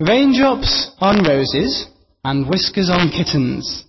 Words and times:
Raindrops 0.00 0.92
on 1.00 1.24
roses 1.24 1.88
and 2.22 2.48
whiskers 2.48 2.88
on 2.88 3.10
kittens. 3.10 3.84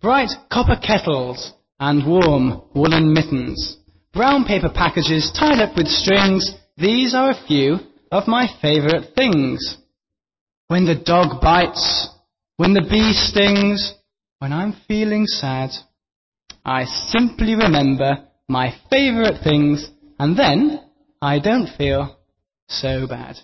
Bright 0.00 0.30
copper 0.52 0.76
kettles 0.80 1.52
and 1.80 2.06
warm 2.06 2.62
woolen 2.76 3.12
mittens. 3.12 3.76
Brown 4.12 4.44
paper 4.44 4.70
packages 4.72 5.32
tied 5.36 5.58
up 5.58 5.76
with 5.76 5.88
strings. 5.88 6.48
These 6.76 7.12
are 7.12 7.30
a 7.30 7.46
few 7.48 7.78
of 8.12 8.28
my 8.28 8.46
favourite 8.62 9.16
things. 9.16 9.78
When 10.68 10.84
the 10.84 10.94
dog 10.94 11.40
bites, 11.40 12.08
when 12.56 12.74
the 12.74 12.86
bee 12.88 13.12
stings, 13.12 13.94
when 14.38 14.52
I'm 14.52 14.76
feeling 14.86 15.26
sad, 15.26 15.70
I 16.64 16.84
simply 16.84 17.56
remember 17.56 18.28
my 18.48 18.76
favourite 18.88 19.42
things 19.42 19.90
and 20.20 20.38
then 20.38 20.84
I 21.20 21.40
don't 21.40 21.66
feel 21.76 22.16
so 22.68 23.08
bad. 23.08 23.38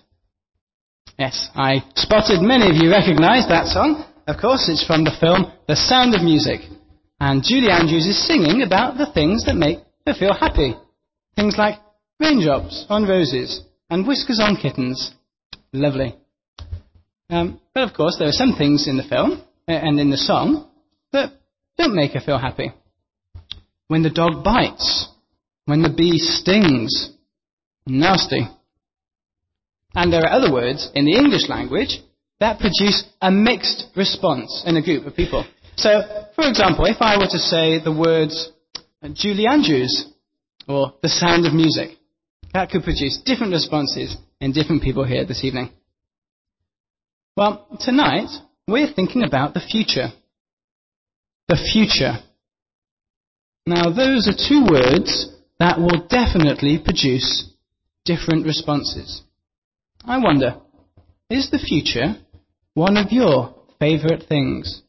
Yes, 1.19 1.49
I 1.53 1.83
spotted 1.95 2.39
many 2.39 2.69
of 2.69 2.77
you 2.77 2.89
recognise 2.89 3.45
that 3.49 3.67
song. 3.67 4.05
Of 4.25 4.37
course, 4.39 4.69
it's 4.69 4.87
from 4.87 5.03
the 5.03 5.11
film 5.19 5.51
The 5.67 5.75
Sound 5.75 6.15
of 6.15 6.21
Music. 6.21 6.61
And 7.19 7.43
Julie 7.43 7.71
Andrews 7.71 8.07
is 8.07 8.25
singing 8.25 8.61
about 8.61 8.97
the 8.97 9.11
things 9.13 9.43
that 9.43 9.55
make 9.55 9.79
her 10.07 10.13
feel 10.13 10.33
happy. 10.33 10.75
Things 11.35 11.55
like 11.57 11.75
raindrops 12.21 12.85
on 12.87 13.03
roses 13.03 13.59
and 13.89 14.07
whiskers 14.07 14.39
on 14.41 14.55
kittens. 14.55 15.11
Lovely. 15.73 16.15
Um, 17.29 17.59
but 17.73 17.83
of 17.83 17.93
course, 17.93 18.15
there 18.17 18.29
are 18.29 18.31
some 18.31 18.55
things 18.57 18.87
in 18.87 18.95
the 18.95 19.03
film 19.03 19.43
uh, 19.67 19.71
and 19.73 19.99
in 19.99 20.11
the 20.11 20.17
song 20.17 20.71
that 21.11 21.33
don't 21.77 21.95
make 21.95 22.13
her 22.13 22.21
feel 22.21 22.39
happy. 22.39 22.71
When 23.89 24.03
the 24.03 24.09
dog 24.09 24.41
bites, 24.41 25.09
when 25.65 25.81
the 25.81 25.93
bee 25.93 26.17
stings, 26.17 27.11
nasty. 27.85 28.47
And 29.95 30.13
there 30.13 30.21
are 30.21 30.31
other 30.31 30.51
words 30.53 30.89
in 30.93 31.05
the 31.05 31.17
English 31.17 31.49
language 31.49 31.99
that 32.39 32.59
produce 32.59 33.03
a 33.21 33.31
mixed 33.31 33.85
response 33.95 34.63
in 34.65 34.77
a 34.77 34.81
group 34.81 35.05
of 35.05 35.15
people. 35.15 35.45
So, 35.75 36.01
for 36.35 36.47
example, 36.47 36.85
if 36.85 36.97
I 37.01 37.17
were 37.17 37.27
to 37.27 37.39
say 37.39 37.79
the 37.79 37.95
words 37.95 38.51
uh, 39.01 39.09
Julie 39.13 39.47
Andrews 39.47 40.11
or 40.67 40.93
the 41.01 41.09
sound 41.09 41.45
of 41.45 41.53
music, 41.53 41.97
that 42.53 42.69
could 42.69 42.83
produce 42.83 43.21
different 43.25 43.53
responses 43.53 44.15
in 44.41 44.51
different 44.51 44.81
people 44.81 45.05
here 45.05 45.25
this 45.25 45.43
evening. 45.43 45.71
Well, 47.35 47.65
tonight 47.79 48.29
we're 48.67 48.93
thinking 48.93 49.23
about 49.23 49.53
the 49.53 49.61
future. 49.61 50.09
The 51.47 51.55
future. 51.55 52.19
Now, 53.65 53.89
those 53.91 54.27
are 54.27 54.47
two 54.49 54.65
words 54.69 55.33
that 55.59 55.79
will 55.79 56.07
definitely 56.07 56.79
produce 56.83 57.49
different 58.05 58.45
responses. 58.45 59.23
I 60.05 60.17
wonder, 60.19 60.55
is 61.29 61.51
the 61.51 61.59
future 61.59 62.15
one 62.73 62.97
of 62.97 63.11
your 63.11 63.55
favourite 63.79 64.23
things? 64.27 64.81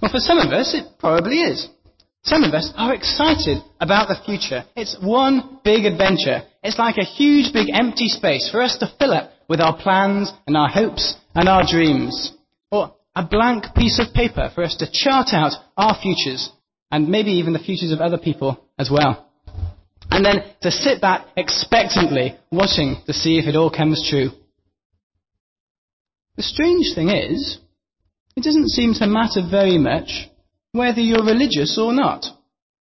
Well, 0.00 0.10
for 0.10 0.18
some 0.18 0.38
of 0.38 0.52
us, 0.52 0.74
it 0.74 0.98
probably 0.98 1.40
is. 1.40 1.68
Some 2.24 2.42
of 2.42 2.54
us 2.54 2.72
are 2.76 2.94
excited 2.94 3.58
about 3.80 4.08
the 4.08 4.16
future. 4.24 4.64
It's 4.74 4.96
one 5.02 5.60
big 5.62 5.84
adventure. 5.84 6.42
It's 6.62 6.78
like 6.78 6.96
a 6.96 7.04
huge 7.04 7.52
big 7.52 7.68
empty 7.72 8.08
space 8.08 8.48
for 8.50 8.62
us 8.62 8.78
to 8.78 8.92
fill 8.98 9.12
up 9.12 9.30
with 9.48 9.60
our 9.60 9.76
plans 9.76 10.32
and 10.46 10.56
our 10.56 10.68
hopes 10.68 11.16
and 11.34 11.48
our 11.48 11.64
dreams. 11.70 12.32
Or 12.72 12.94
a 13.14 13.24
blank 13.26 13.66
piece 13.76 14.00
of 14.00 14.14
paper 14.14 14.50
for 14.54 14.64
us 14.64 14.74
to 14.76 14.90
chart 14.90 15.28
out 15.32 15.52
our 15.76 15.96
futures 16.00 16.50
and 16.90 17.08
maybe 17.08 17.32
even 17.32 17.52
the 17.52 17.58
futures 17.58 17.92
of 17.92 18.00
other 18.00 18.18
people 18.18 18.58
as 18.78 18.90
well. 18.90 19.30
And 20.14 20.24
then 20.24 20.44
to 20.62 20.70
sit 20.70 21.00
back 21.00 21.26
expectantly, 21.36 22.36
watching 22.52 23.02
to 23.06 23.12
see 23.12 23.36
if 23.36 23.46
it 23.46 23.56
all 23.56 23.68
comes 23.68 24.08
true. 24.08 24.30
The 26.36 26.44
strange 26.44 26.94
thing 26.94 27.08
is, 27.08 27.58
it 28.36 28.44
doesn't 28.44 28.68
seem 28.68 28.94
to 28.94 29.08
matter 29.08 29.42
very 29.50 29.76
much 29.76 30.28
whether 30.70 31.00
you're 31.00 31.24
religious 31.24 31.76
or 31.82 31.92
not. 31.92 32.26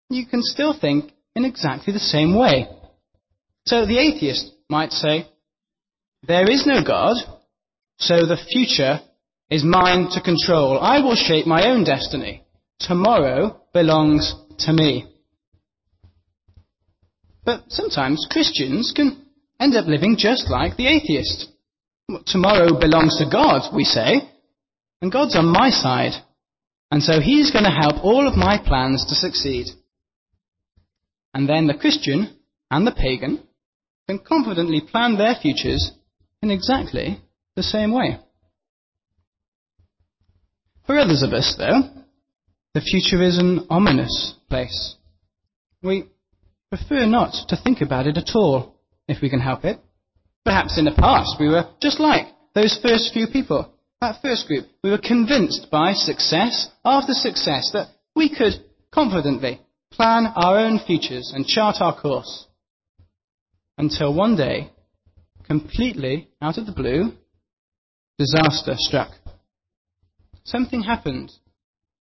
You 0.10 0.26
can 0.26 0.42
still 0.42 0.74
think 0.74 1.12
in 1.36 1.46
exactly 1.46 1.94
the 1.94 2.00
same 2.00 2.36
way. 2.36 2.68
So 3.68 3.86
the 3.86 4.00
atheist 4.00 4.52
might 4.68 4.92
say, 4.92 5.28
there 6.28 6.50
is 6.50 6.66
no 6.66 6.84
God, 6.84 7.16
so 8.00 8.26
the 8.26 8.44
future 8.52 9.02
is 9.52 9.64
mine 9.64 10.10
to 10.14 10.22
control. 10.22 10.80
I 10.80 11.00
will 11.02 11.16
shape 11.16 11.46
my 11.46 11.68
own 11.68 11.84
destiny. 11.84 12.44
Tomorrow 12.80 13.62
belongs 13.72 14.34
to 14.66 14.74
me. 14.74 15.14
But 17.44 17.66
sometimes 17.70 18.28
Christians 18.30 18.94
can 18.96 19.26
end 19.60 19.76
up 19.76 19.88
living 19.88 20.16
just 20.18 20.50
like 20.50 20.78
the 20.78 20.88
atheist. 20.88 21.48
Tomorrow 22.26 22.80
belongs 22.80 23.18
to 23.18 23.30
God, 23.32 23.74
we 23.74 23.84
say, 23.84 24.30
and 25.02 25.12
God's 25.12 25.36
on 25.36 25.46
my 25.46 25.70
side, 25.70 26.14
and 26.92 27.04
so 27.04 27.20
He's 27.20 27.52
going 27.52 27.66
to 27.66 27.72
help 27.72 28.04
all 28.04 28.28
of 28.28 28.36
my 28.36 28.58
plans 28.64 29.06
to 29.10 29.16
succeed. 29.16 29.68
And 31.34 31.48
then 31.48 31.68
the 31.68 31.76
Christian 31.76 32.38
and 32.72 32.86
the 32.86 32.92
pagan 32.92 33.44
can 34.08 34.20
confidently 34.20 34.82
plan 34.82 35.18
their 35.18 35.36
futures 35.40 35.92
in 36.42 36.50
exactly 36.50 37.22
the 37.56 37.64
same 37.64 37.94
way. 37.94 38.18
For 40.88 40.98
others 40.98 41.22
of 41.22 41.34
us, 41.34 41.56
though, 41.58 41.82
the 42.74 42.82
future 42.82 43.22
is 43.24 43.38
an 43.38 43.68
ominous 43.70 44.34
place. 44.50 44.96
We 45.84 46.06
prefer 46.70 47.06
not 47.06 47.34
to 47.50 47.58
think 47.58 47.82
about 47.82 48.08
it 48.08 48.18
at 48.18 48.32
all, 48.36 48.76
if 49.08 49.22
we 49.22 49.30
can 49.30 49.40
help 49.40 49.66
it. 49.66 49.80
Perhaps 50.46 50.78
in 50.78 50.86
the 50.86 50.92
past 50.92 51.36
we 51.40 51.48
were 51.48 51.66
just 51.82 52.00
like 52.00 52.28
those 52.56 52.80
first 52.82 53.14
few 53.14 53.28
people, 53.28 53.72
that 54.02 54.22
first 54.22 54.48
group. 54.48 54.66
We 54.84 54.92
were 54.92 54.98
convinced 54.98 55.68
by 55.72 55.94
success 55.94 56.70
after 56.86 57.14
success 57.14 57.72
that 57.74 57.90
we 58.16 58.30
could 58.30 58.54
confidently 58.92 59.62
plan 59.92 60.28
our 60.36 60.58
own 60.60 60.80
futures 60.86 61.32
and 61.36 61.46
chart 61.46 61.78
our 61.80 62.00
course. 62.00 62.48
Until 63.78 64.14
one 64.14 64.36
day, 64.36 64.72
completely 65.46 66.30
out 66.42 66.58
of 66.58 66.66
the 66.66 66.72
blue, 66.72 67.14
disaster 68.18 68.74
struck. 68.76 69.12
Something 70.44 70.84
happened 70.84 71.32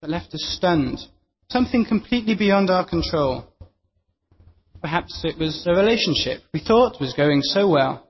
that 0.01 0.09
left 0.09 0.33
us 0.33 0.43
stunned. 0.57 0.99
Something 1.49 1.85
completely 1.85 2.35
beyond 2.35 2.69
our 2.69 2.87
control. 2.87 3.52
Perhaps 4.83 5.21
it 5.23 5.39
was 5.39 5.65
a 5.65 5.71
relationship 5.71 6.41
we 6.53 6.59
thought 6.59 6.99
was 6.99 7.13
going 7.13 7.41
so 7.41 7.69
well, 7.69 8.05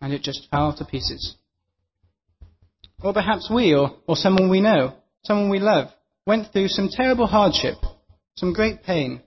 and 0.00 0.14
it 0.14 0.22
just 0.22 0.48
fell 0.50 0.74
to 0.78 0.84
pieces. 0.86 1.36
Or 3.02 3.12
perhaps 3.12 3.50
we, 3.54 3.74
or, 3.74 3.90
or 4.06 4.16
someone 4.16 4.48
we 4.48 4.62
know, 4.62 4.94
someone 5.24 5.50
we 5.50 5.58
love, 5.58 5.88
went 6.26 6.52
through 6.52 6.68
some 6.68 6.88
terrible 6.90 7.26
hardship, 7.26 7.76
some 8.34 8.54
great 8.54 8.82
pain, 8.82 9.20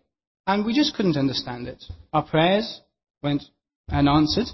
and 0.47 0.65
we 0.65 0.73
just 0.73 0.95
couldn't 0.95 1.15
understand 1.15 1.67
it. 1.67 1.83
Our 2.11 2.25
prayers 2.25 2.81
went 3.21 3.43
unanswered, 3.91 4.47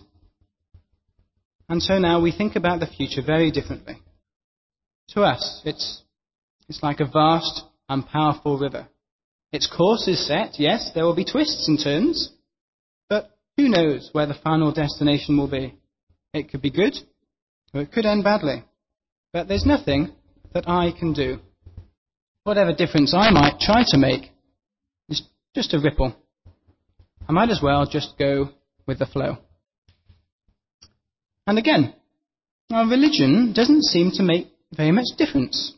and 1.69 1.81
so 1.81 1.99
now 1.99 2.19
we 2.19 2.33
think 2.33 2.57
about 2.57 2.81
the 2.81 2.87
future 2.87 3.21
very 3.25 3.49
differently. 3.49 3.95
To 5.11 5.21
us, 5.21 5.61
it's 5.63 6.03
it's 6.67 6.83
like 6.83 6.99
a 6.99 7.05
vast 7.05 7.63
and 7.87 8.05
powerful 8.05 8.59
river. 8.59 8.89
Its 9.51 9.67
course 9.67 10.07
is 10.07 10.25
set, 10.27 10.59
yes, 10.59 10.91
there 10.93 11.05
will 11.05 11.15
be 11.15 11.25
twists 11.25 11.67
and 11.67 11.79
turns, 11.79 12.31
but 13.09 13.31
who 13.57 13.67
knows 13.67 14.09
where 14.11 14.27
the 14.27 14.35
final 14.43 14.71
destination 14.71 15.37
will 15.37 15.49
be? 15.49 15.75
It 16.33 16.49
could 16.51 16.61
be 16.61 16.69
good, 16.69 16.95
or 17.73 17.81
it 17.81 17.91
could 17.91 18.05
end 18.05 18.23
badly. 18.23 18.63
But 19.33 19.47
there's 19.47 19.65
nothing 19.65 20.13
that 20.53 20.69
I 20.69 20.91
can 20.97 21.13
do. 21.13 21.39
Whatever 22.43 22.73
difference 22.73 23.13
I 23.13 23.31
might 23.31 23.59
try 23.59 23.83
to 23.87 23.97
make 23.97 24.31
is 25.09 25.23
just 25.55 25.73
a 25.73 25.79
ripple. 25.79 26.15
I 27.27 27.31
might 27.31 27.49
as 27.49 27.59
well 27.61 27.85
just 27.85 28.17
go 28.17 28.49
with 28.87 28.99
the 28.99 29.05
flow. 29.05 29.37
And 31.47 31.57
again, 31.57 31.95
our 32.71 32.87
religion 32.87 33.53
doesn't 33.53 33.83
seem 33.83 34.11
to 34.11 34.23
make 34.23 34.47
very 34.71 34.91
much 34.91 35.05
difference. 35.17 35.73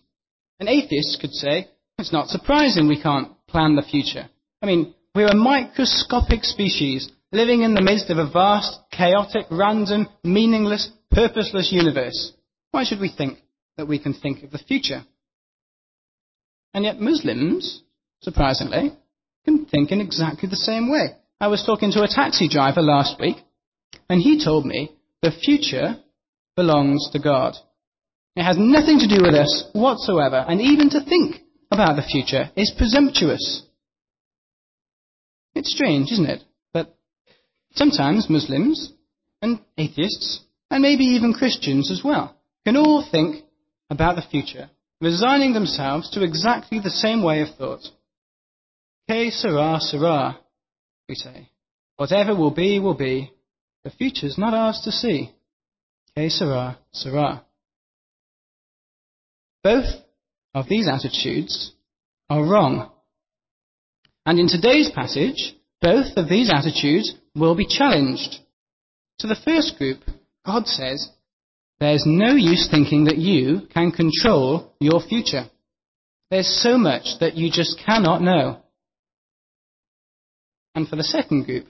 An 0.59 0.67
atheist 0.67 1.19
could 1.21 1.31
say, 1.31 1.69
it's 1.97 2.11
not 2.11 2.27
surprising 2.27 2.87
we 2.87 3.01
can't 3.01 3.31
plan 3.51 3.75
the 3.75 3.81
future. 3.81 4.29
I 4.61 4.65
mean, 4.65 4.93
we're 5.13 5.27
a 5.27 5.35
microscopic 5.35 6.43
species 6.43 7.09
living 7.31 7.61
in 7.61 7.73
the 7.73 7.81
midst 7.81 8.09
of 8.09 8.17
a 8.17 8.29
vast, 8.29 8.79
chaotic, 8.91 9.45
random, 9.51 10.07
meaningless, 10.23 10.89
purposeless 11.11 11.71
universe. 11.71 12.33
Why 12.71 12.83
should 12.83 12.99
we 12.99 13.13
think 13.15 13.39
that 13.77 13.87
we 13.87 13.99
can 13.99 14.13
think 14.13 14.43
of 14.43 14.51
the 14.51 14.57
future? 14.57 15.03
And 16.73 16.85
yet 16.85 16.99
Muslims, 16.99 17.83
surprisingly, 18.21 18.93
can 19.43 19.65
think 19.65 19.91
in 19.91 20.01
exactly 20.01 20.47
the 20.49 20.55
same 20.55 20.89
way. 20.89 21.17
I 21.39 21.47
was 21.47 21.65
talking 21.65 21.91
to 21.91 22.03
a 22.03 22.07
taxi 22.07 22.47
driver 22.47 22.81
last 22.81 23.19
week, 23.19 23.37
and 24.09 24.21
he 24.21 24.43
told 24.43 24.65
me 24.65 24.91
the 25.21 25.31
future 25.31 25.97
belongs 26.55 27.09
to 27.11 27.19
God. 27.19 27.55
It 28.35 28.43
has 28.43 28.57
nothing 28.57 28.99
to 28.99 29.07
do 29.07 29.23
with 29.23 29.33
us 29.33 29.69
whatsoever, 29.73 30.45
and 30.47 30.61
even 30.61 30.89
to 30.91 31.03
think 31.03 31.41
about 31.71 31.95
the 31.95 32.03
future 32.03 32.51
is 32.55 32.73
presumptuous. 32.77 33.63
It's 35.55 35.73
strange, 35.73 36.11
isn't 36.11 36.29
it? 36.29 36.43
That 36.73 36.93
sometimes 37.75 38.29
Muslims 38.29 38.91
and 39.41 39.59
atheists 39.77 40.41
and 40.71 40.81
maybe 40.81 41.03
even 41.03 41.33
Christians 41.33 41.91
as 41.91 42.01
well, 42.03 42.35
can 42.65 42.77
all 42.77 43.05
think 43.11 43.43
about 43.89 44.15
the 44.15 44.21
future, 44.21 44.69
resigning 45.01 45.53
themselves 45.53 46.09
to 46.11 46.23
exactly 46.23 46.79
the 46.79 46.89
same 46.89 47.21
way 47.21 47.41
of 47.41 47.49
thought. 47.57 47.81
Que 49.07 49.29
sera, 49.31 49.79
sera, 49.81 50.39
we 51.09 51.15
say. 51.15 51.49
Whatever 51.97 52.35
will 52.35 52.51
be, 52.51 52.79
will 52.79 52.95
be. 52.95 53.31
The 53.83 53.91
future's 53.91 54.37
not 54.37 54.53
ours 54.53 54.81
to 54.85 54.91
see. 54.91 55.29
Que 56.15 56.29
sera, 56.29 56.79
sera. 56.93 57.43
Both 59.63 59.85
of 60.53 60.67
these 60.67 60.87
attitudes 60.87 61.71
are 62.29 62.43
wrong. 62.43 62.91
And 64.25 64.39
in 64.39 64.47
today's 64.47 64.91
passage, 64.93 65.55
both 65.81 66.15
of 66.15 66.29
these 66.29 66.51
attitudes 66.53 67.15
will 67.35 67.55
be 67.55 67.65
challenged. 67.65 68.39
To 69.19 69.27
the 69.27 69.39
first 69.45 69.77
group, 69.77 69.99
God 70.45 70.67
says, 70.67 71.09
there's 71.79 72.03
no 72.05 72.33
use 72.35 72.67
thinking 72.69 73.05
that 73.05 73.17
you 73.17 73.67
can 73.73 73.91
control 73.91 74.73
your 74.79 75.01
future. 75.01 75.45
There's 76.29 76.61
so 76.61 76.77
much 76.77 77.19
that 77.19 77.35
you 77.35 77.51
just 77.51 77.81
cannot 77.83 78.21
know. 78.21 78.61
And 80.75 80.87
for 80.87 80.95
the 80.95 81.03
second 81.03 81.45
group, 81.45 81.65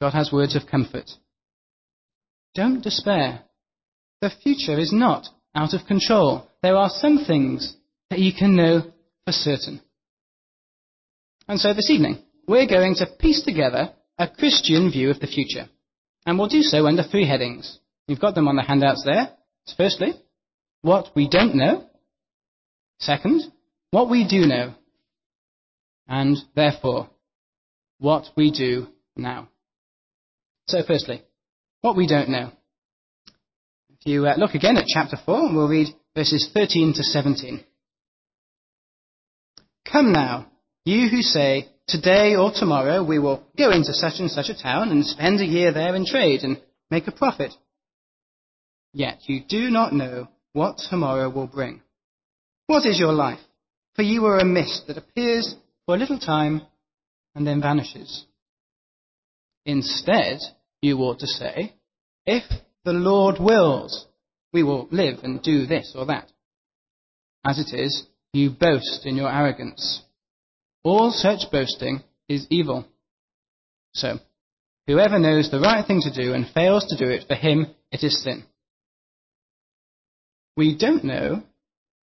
God 0.00 0.12
has 0.12 0.32
words 0.32 0.56
of 0.56 0.66
comfort. 0.70 1.08
Don't 2.54 2.82
despair. 2.82 3.44
The 4.20 4.30
future 4.42 4.78
is 4.78 4.92
not 4.92 5.28
out 5.56 5.74
of 5.74 5.86
control. 5.86 6.46
There 6.62 6.76
are 6.76 6.90
some 6.90 7.24
things 7.26 7.74
that 8.10 8.18
you 8.20 8.32
can 8.38 8.54
know 8.54 8.82
for 9.24 9.32
certain. 9.32 9.80
And 11.48 11.58
so 11.58 11.72
this 11.72 11.90
evening, 11.90 12.22
we're 12.46 12.68
going 12.68 12.94
to 12.96 13.06
piece 13.18 13.42
together 13.42 13.92
a 14.18 14.28
Christian 14.28 14.90
view 14.90 15.10
of 15.10 15.18
the 15.18 15.26
future. 15.26 15.68
And 16.26 16.38
we'll 16.38 16.48
do 16.48 16.62
so 16.62 16.86
under 16.86 17.02
three 17.02 17.26
headings. 17.26 17.78
You've 18.06 18.20
got 18.20 18.34
them 18.34 18.48
on 18.48 18.56
the 18.56 18.62
handouts 18.62 19.02
there. 19.04 19.30
Firstly, 19.76 20.12
what 20.82 21.08
we 21.16 21.28
don't 21.28 21.54
know. 21.54 21.88
Second, 22.98 23.42
what 23.90 24.10
we 24.10 24.26
do 24.26 24.46
know. 24.46 24.74
And 26.08 26.36
therefore, 26.54 27.10
what 27.98 28.26
we 28.36 28.50
do 28.50 28.88
now. 29.16 29.48
So 30.68 30.82
firstly, 30.86 31.22
what 31.80 31.96
we 31.96 32.06
don't 32.06 32.28
know. 32.28 32.52
You 34.06 34.24
uh, 34.24 34.36
look 34.36 34.54
again 34.54 34.76
at 34.76 34.86
chapter 34.86 35.16
4, 35.26 35.46
and 35.46 35.56
we'll 35.56 35.66
read 35.66 35.88
verses 36.14 36.48
13 36.54 36.94
to 36.94 37.02
17. 37.02 37.64
Come 39.90 40.12
now, 40.12 40.46
you 40.84 41.08
who 41.08 41.22
say, 41.22 41.66
today 41.88 42.36
or 42.36 42.52
tomorrow 42.54 43.02
we 43.02 43.18
will 43.18 43.42
go 43.58 43.72
into 43.72 43.92
such 43.92 44.20
and 44.20 44.30
such 44.30 44.48
a 44.48 44.62
town 44.62 44.90
and 44.90 45.04
spend 45.04 45.40
a 45.40 45.44
year 45.44 45.72
there 45.72 45.92
in 45.96 46.06
trade 46.06 46.42
and 46.42 46.62
make 46.88 47.08
a 47.08 47.12
profit. 47.12 47.52
Yet 48.92 49.22
you 49.26 49.40
do 49.42 49.70
not 49.70 49.92
know 49.92 50.28
what 50.52 50.78
tomorrow 50.88 51.28
will 51.28 51.48
bring. 51.48 51.82
What 52.68 52.86
is 52.86 53.00
your 53.00 53.12
life? 53.12 53.40
For 53.96 54.02
you 54.02 54.24
are 54.26 54.38
a 54.38 54.44
mist 54.44 54.84
that 54.86 54.98
appears 54.98 55.56
for 55.84 55.96
a 55.96 55.98
little 55.98 56.20
time 56.20 56.62
and 57.34 57.44
then 57.44 57.60
vanishes. 57.60 58.24
Instead, 59.64 60.38
you 60.80 60.96
ought 60.98 61.18
to 61.18 61.26
say, 61.26 61.74
if 62.24 62.44
the 62.86 62.92
Lord 62.92 63.38
wills, 63.40 64.06
we 64.52 64.62
will 64.62 64.86
live 64.92 65.18
and 65.24 65.42
do 65.42 65.66
this 65.66 65.92
or 65.98 66.06
that. 66.06 66.30
As 67.44 67.58
it 67.58 67.76
is, 67.76 68.04
you 68.32 68.50
boast 68.50 69.04
in 69.04 69.16
your 69.16 69.28
arrogance. 69.28 70.02
All 70.84 71.10
such 71.10 71.50
boasting 71.50 72.04
is 72.28 72.46
evil. 72.48 72.86
So, 73.92 74.20
whoever 74.86 75.18
knows 75.18 75.50
the 75.50 75.58
right 75.58 75.84
thing 75.84 76.00
to 76.02 76.14
do 76.14 76.32
and 76.32 76.46
fails 76.48 76.86
to 76.86 76.96
do 76.96 77.10
it, 77.10 77.24
for 77.26 77.34
him 77.34 77.66
it 77.90 78.04
is 78.04 78.22
sin. 78.22 78.44
We 80.56 80.78
don't 80.78 81.04
know 81.04 81.42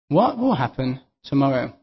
what 0.07 0.39
will 0.39 0.55
happen 0.55 0.99
tomorrow. 1.23 1.73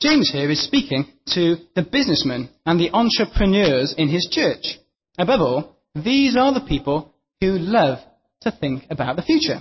James 0.00 0.30
here 0.32 0.50
is 0.50 0.64
speaking 0.64 1.04
to 1.34 1.56
the 1.74 1.82
businessmen 1.82 2.48
and 2.64 2.80
the 2.80 2.90
entrepreneurs 2.92 3.94
in 3.98 4.08
his 4.08 4.26
church. 4.30 4.78
Above 5.18 5.40
all, 5.42 5.76
these 5.94 6.36
are 6.36 6.54
the 6.54 6.66
people 6.66 7.09
who 7.40 7.58
love 7.58 7.98
to 8.42 8.50
think 8.50 8.84
about 8.90 9.16
the 9.16 9.22
future. 9.22 9.60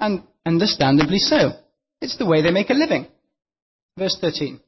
And 0.00 0.22
understandably 0.44 1.18
so. 1.18 1.52
It's 2.00 2.18
the 2.18 2.26
way 2.26 2.42
they 2.42 2.50
make 2.50 2.70
a 2.70 2.74
living. 2.74 3.06
Verse 3.98 4.16
13. 4.20 4.60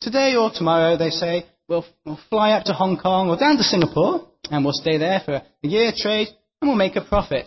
Today 0.00 0.34
or 0.34 0.50
tomorrow, 0.52 0.96
they 0.96 1.10
say, 1.10 1.46
we'll, 1.68 1.84
we'll 2.04 2.18
fly 2.28 2.52
up 2.52 2.64
to 2.64 2.72
Hong 2.72 2.98
Kong 2.98 3.28
or 3.28 3.36
down 3.36 3.56
to 3.56 3.62
Singapore, 3.62 4.28
and 4.50 4.64
we'll 4.64 4.72
stay 4.74 4.98
there 4.98 5.20
for 5.24 5.34
a 5.34 5.44
year 5.62 5.92
trade, 5.96 6.28
and 6.60 6.68
we'll 6.68 6.76
make 6.76 6.96
a 6.96 7.04
profit. 7.04 7.46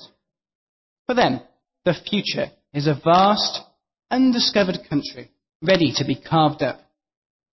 For 1.08 1.16
them, 1.16 1.42
the 1.84 1.94
future 1.94 2.48
is 2.74 2.88
a 2.88 3.00
vast, 3.04 3.62
undiscovered 4.10 4.80
country, 4.90 5.32
ready 5.62 5.94
to 5.98 6.06
be 6.06 6.16
carved 6.16 6.64
up. 6.64 6.80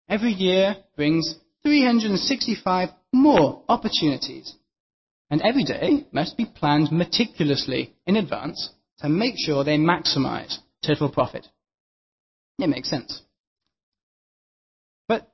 Every 0.09 0.33
year 0.33 0.77
brings 0.97 1.35
365 1.63 2.91
more 3.13 3.63
opportunities, 3.69 4.55
and 5.33 5.41
every 5.41 5.65
day 5.65 6.05
must 6.13 6.37
be 6.37 6.45
planned 6.45 6.93
meticulously 6.93 7.95
in 8.07 8.17
advance 8.17 8.69
to 8.99 9.09
make 9.09 9.35
sure 9.39 9.65
they 9.65 9.79
maximize 9.79 10.59
total 10.87 11.11
profit. 11.11 11.47
It 12.59 12.69
makes 12.69 12.91
sense. 12.91 13.23
But 15.09 15.33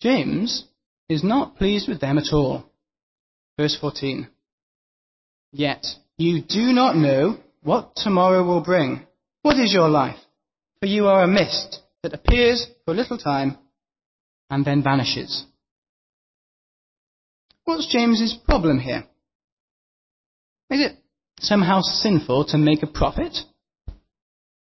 James 0.00 0.66
is 1.08 1.24
not 1.24 1.56
pleased 1.56 1.88
with 1.88 2.00
them 2.00 2.18
at 2.18 2.32
all. 2.32 2.70
Verse 3.58 3.76
14. 3.78 4.28
Yet 5.50 5.86
you 6.16 6.40
do 6.40 6.72
not 6.72 6.94
know 6.94 7.38
what 7.64 7.96
tomorrow 7.96 8.46
will 8.46 8.62
bring. 8.62 9.04
What 9.42 9.58
is 9.58 9.74
your 9.74 9.88
life? 9.88 10.20
For 10.78 10.86
you 10.86 11.08
are 11.08 11.24
a 11.24 11.26
mist 11.26 11.80
that 12.04 12.14
appears 12.14 12.68
for 12.84 12.92
a 12.92 12.96
little 12.96 13.18
time 13.18 13.58
and 14.48 14.64
then 14.64 14.84
vanishes. 14.84 15.46
What's 17.64 17.92
James's 17.92 18.38
problem 18.46 18.78
here? 18.78 19.04
Is 20.72 20.80
it 20.80 20.96
somehow 21.38 21.82
sinful 21.82 22.46
to 22.46 22.58
make 22.58 22.82
a 22.82 22.86
profit? 22.86 23.36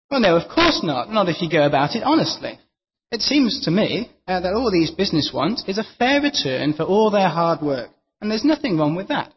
Well, 0.09 0.21
no, 0.21 0.37
of 0.37 0.49
course 0.49 0.79
not. 0.81 1.11
Not 1.11 1.27
if 1.27 1.41
you 1.41 1.49
go 1.51 1.65
about 1.65 1.95
it 1.95 2.03
honestly. 2.03 2.57
It 3.11 3.21
seems 3.21 3.65
to 3.65 3.71
me 3.71 4.09
uh, 4.25 4.39
that 4.39 4.53
all 4.53 4.71
these 4.71 4.91
business 4.91 5.31
want 5.33 5.67
is 5.67 5.77
a 5.77 5.95
fair 5.99 6.21
return 6.21 6.73
for 6.73 6.83
all 6.83 7.11
their 7.11 7.27
hard 7.27 7.61
work, 7.61 7.89
and 8.21 8.31
there's 8.31 8.45
nothing 8.45 8.77
wrong 8.77 8.95
with 8.95 9.09
that. 9.09 9.33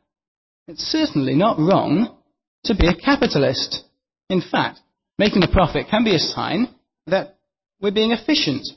It's 0.68 0.82
certainly 0.82 1.34
not 1.34 1.58
wrong 1.58 2.16
to 2.64 2.74
be 2.76 2.86
a 2.86 2.94
capitalist. 2.94 3.82
In 4.28 4.40
fact, 4.40 4.78
making 5.18 5.42
a 5.42 5.48
profit 5.48 5.86
can 5.90 6.04
be 6.04 6.14
a 6.14 6.20
sign 6.20 6.72
that 7.08 7.38
we're 7.80 7.90
being 7.90 8.12
efficient 8.12 8.68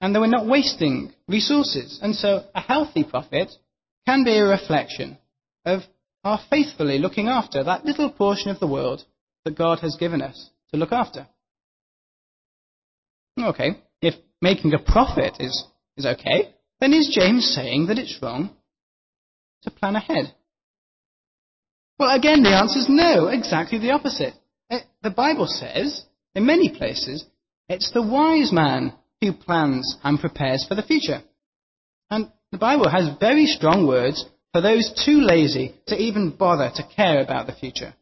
and 0.00 0.14
that 0.14 0.20
we're 0.20 0.26
not 0.26 0.46
wasting 0.46 1.12
resources. 1.28 1.98
And 2.02 2.14
so 2.14 2.44
a 2.54 2.60
healthy 2.60 3.04
profit 3.04 3.50
can 4.06 4.24
be 4.24 4.38
a 4.38 4.44
reflection 4.44 5.18
of 5.66 5.82
our 6.24 6.40
faithfully 6.50 6.98
looking 6.98 7.28
after 7.28 7.64
that 7.64 7.84
little 7.84 8.10
portion 8.10 8.50
of 8.50 8.60
the 8.60 8.66
world 8.66 9.04
that 9.44 9.56
God 9.56 9.80
has 9.80 9.96
given 9.98 10.22
us 10.22 10.50
to 10.70 10.76
look 10.76 10.92
after. 10.92 11.26
Okay, 13.40 13.82
if 14.00 14.14
making 14.40 14.74
a 14.74 14.78
profit 14.78 15.36
is, 15.40 15.64
is 15.96 16.06
okay, 16.06 16.54
then 16.80 16.92
is 16.92 17.10
James 17.12 17.52
saying 17.54 17.86
that 17.86 17.98
it's 17.98 18.18
wrong 18.22 18.50
to 19.62 19.70
plan 19.70 19.96
ahead? 19.96 20.34
Well, 21.98 22.14
again, 22.16 22.42
the 22.42 22.50
answer 22.50 22.80
is 22.80 22.88
no, 22.88 23.28
exactly 23.28 23.78
the 23.78 23.92
opposite. 23.92 24.34
It, 24.68 24.82
eh, 24.82 24.86
the 25.02 25.10
Bible 25.10 25.46
says, 25.46 26.04
in 26.34 26.46
many 26.46 26.70
places, 26.76 27.24
it's 27.68 27.90
the 27.92 28.02
wise 28.02 28.52
man 28.52 28.92
who 29.20 29.32
plans 29.32 29.96
and 30.02 30.18
prepares 30.18 30.66
for 30.68 30.74
the 30.74 30.82
future. 30.82 31.22
And 32.10 32.30
the 32.50 32.58
Bible 32.58 32.88
has 32.88 33.16
very 33.20 33.46
strong 33.46 33.86
words 33.86 34.24
for 34.52 34.60
those 34.60 34.92
too 35.04 35.20
lazy 35.20 35.74
to 35.86 35.96
even 35.96 36.36
bother 36.36 36.70
to 36.74 36.88
care 36.94 37.22
about 37.22 37.46
the 37.46 37.54
future. 37.54 37.94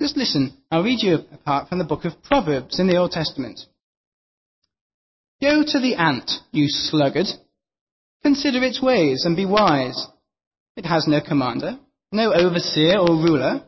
Just 0.00 0.16
listen, 0.16 0.56
I'll 0.70 0.82
read 0.82 1.02
you 1.02 1.18
a 1.32 1.36
part 1.38 1.68
from 1.68 1.78
the 1.78 1.84
book 1.84 2.04
of 2.04 2.22
Proverbs 2.22 2.80
in 2.80 2.88
the 2.88 2.96
Old 2.96 3.12
Testament. 3.12 3.60
Go 5.40 5.62
to 5.66 5.80
the 5.80 5.94
ant, 5.94 6.30
you 6.52 6.66
sluggard. 6.68 7.26
Consider 8.22 8.62
its 8.62 8.82
ways 8.82 9.24
and 9.24 9.36
be 9.36 9.46
wise. 9.46 10.06
It 10.76 10.86
has 10.86 11.06
no 11.06 11.20
commander 11.20 11.78
no 12.14 12.32
overseer 12.32 12.98
or 12.98 13.08
ruler, 13.08 13.64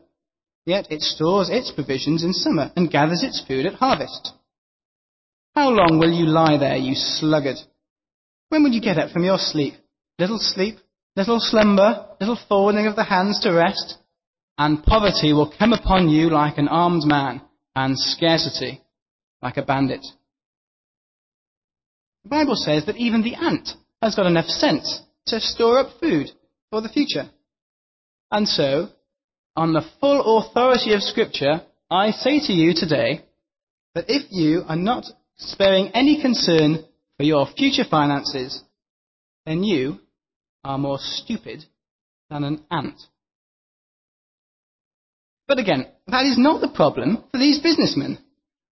yet 0.65 0.87
it 0.91 1.03
stores 1.03 1.51
its 1.51 1.73
provisions 1.73 2.23
in 2.23 2.33
summer 2.33 2.73
and 2.77 2.91
gathers 2.91 3.23
its 3.23 3.43
food 3.47 3.67
at 3.67 3.75
harvest. 3.75 4.33
How 5.55 5.71
long 5.71 5.99
will 5.99 6.13
you 6.13 6.27
lie 6.27 6.57
there, 6.57 6.77
you 6.77 6.95
sluggard? 6.95 7.57
When 8.49 8.63
will 8.63 8.71
you 8.71 8.81
get 8.81 8.99
up 8.99 9.11
from 9.11 9.25
your 9.25 9.39
sleep? 9.39 9.75
Little 10.19 10.39
sleep, 10.39 10.79
little 11.17 11.41
slumber, 11.41 12.07
little 12.21 12.39
folding 12.49 12.87
of 12.87 12.95
the 12.95 13.05
hands 13.05 13.41
to 13.41 13.51
rest, 13.53 13.97
and 14.59 14.83
poverty 14.85 15.33
will 15.33 15.53
come 15.59 15.73
upon 15.73 16.09
you 16.09 16.31
like 16.31 16.59
an 16.59 16.69
armed 16.69 17.05
man, 17.05 17.41
and 17.75 17.99
scarcity 17.99 18.81
like 19.43 19.57
a 19.57 19.63
bandit. 19.63 20.05
The 22.25 22.31
Bible 22.31 22.57
says 22.57 22.87
that 22.87 22.97
even 22.97 23.23
the 23.23 23.35
ant 23.35 23.69
has 24.03 24.15
got 24.15 24.27
enough 24.27 24.47
sense 24.47 25.01
to 25.27 25.41
store 25.41 25.79
up 25.79 26.01
food 26.01 26.29
for 26.71 26.81
the 26.81 26.89
future. 26.89 27.31
And 28.31 28.49
so, 28.49 28.89
on 29.55 29.73
the 29.73 29.87
full 30.01 30.39
authority 30.39 30.93
of 30.93 31.03
Scripture, 31.03 31.63
I 31.91 32.11
say 32.11 32.41
to 32.41 32.53
you 32.53 32.75
today 32.75 33.25
that 33.95 34.07
if 34.09 34.27
you 34.31 34.63
are 34.67 34.77
not 34.77 35.05
sparing 35.37 35.89
any 35.95 36.21
concern 36.21 36.85
for 37.17 37.23
your 37.23 37.47
future 37.57 37.85
finances, 37.89 38.63
then 39.45 39.63
you 39.63 40.01
are 40.67 40.79
more 40.79 40.99
stupid 41.01 41.65
than 42.29 42.45
an 42.45 42.65
ant. 42.71 43.01
But 45.47 45.59
again, 45.59 45.87
that 46.09 46.27
is 46.27 46.37
not 46.37 46.61
the 46.61 46.69
problem 46.69 47.23
for 47.31 47.39
these 47.39 47.61
businessmen. 47.61 48.19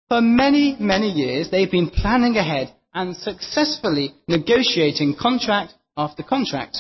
For 0.09 0.21
many, 0.21 0.75
many 0.79 1.11
years, 1.11 1.49
they've 1.49 1.69
been 1.69 1.91
planning 1.91 2.35
ahead 2.35 2.73
and 2.93 3.15
successfully 3.15 4.15
negotiating 4.27 5.15
contract 5.19 5.73
after 5.95 6.23
contract. 6.23 6.77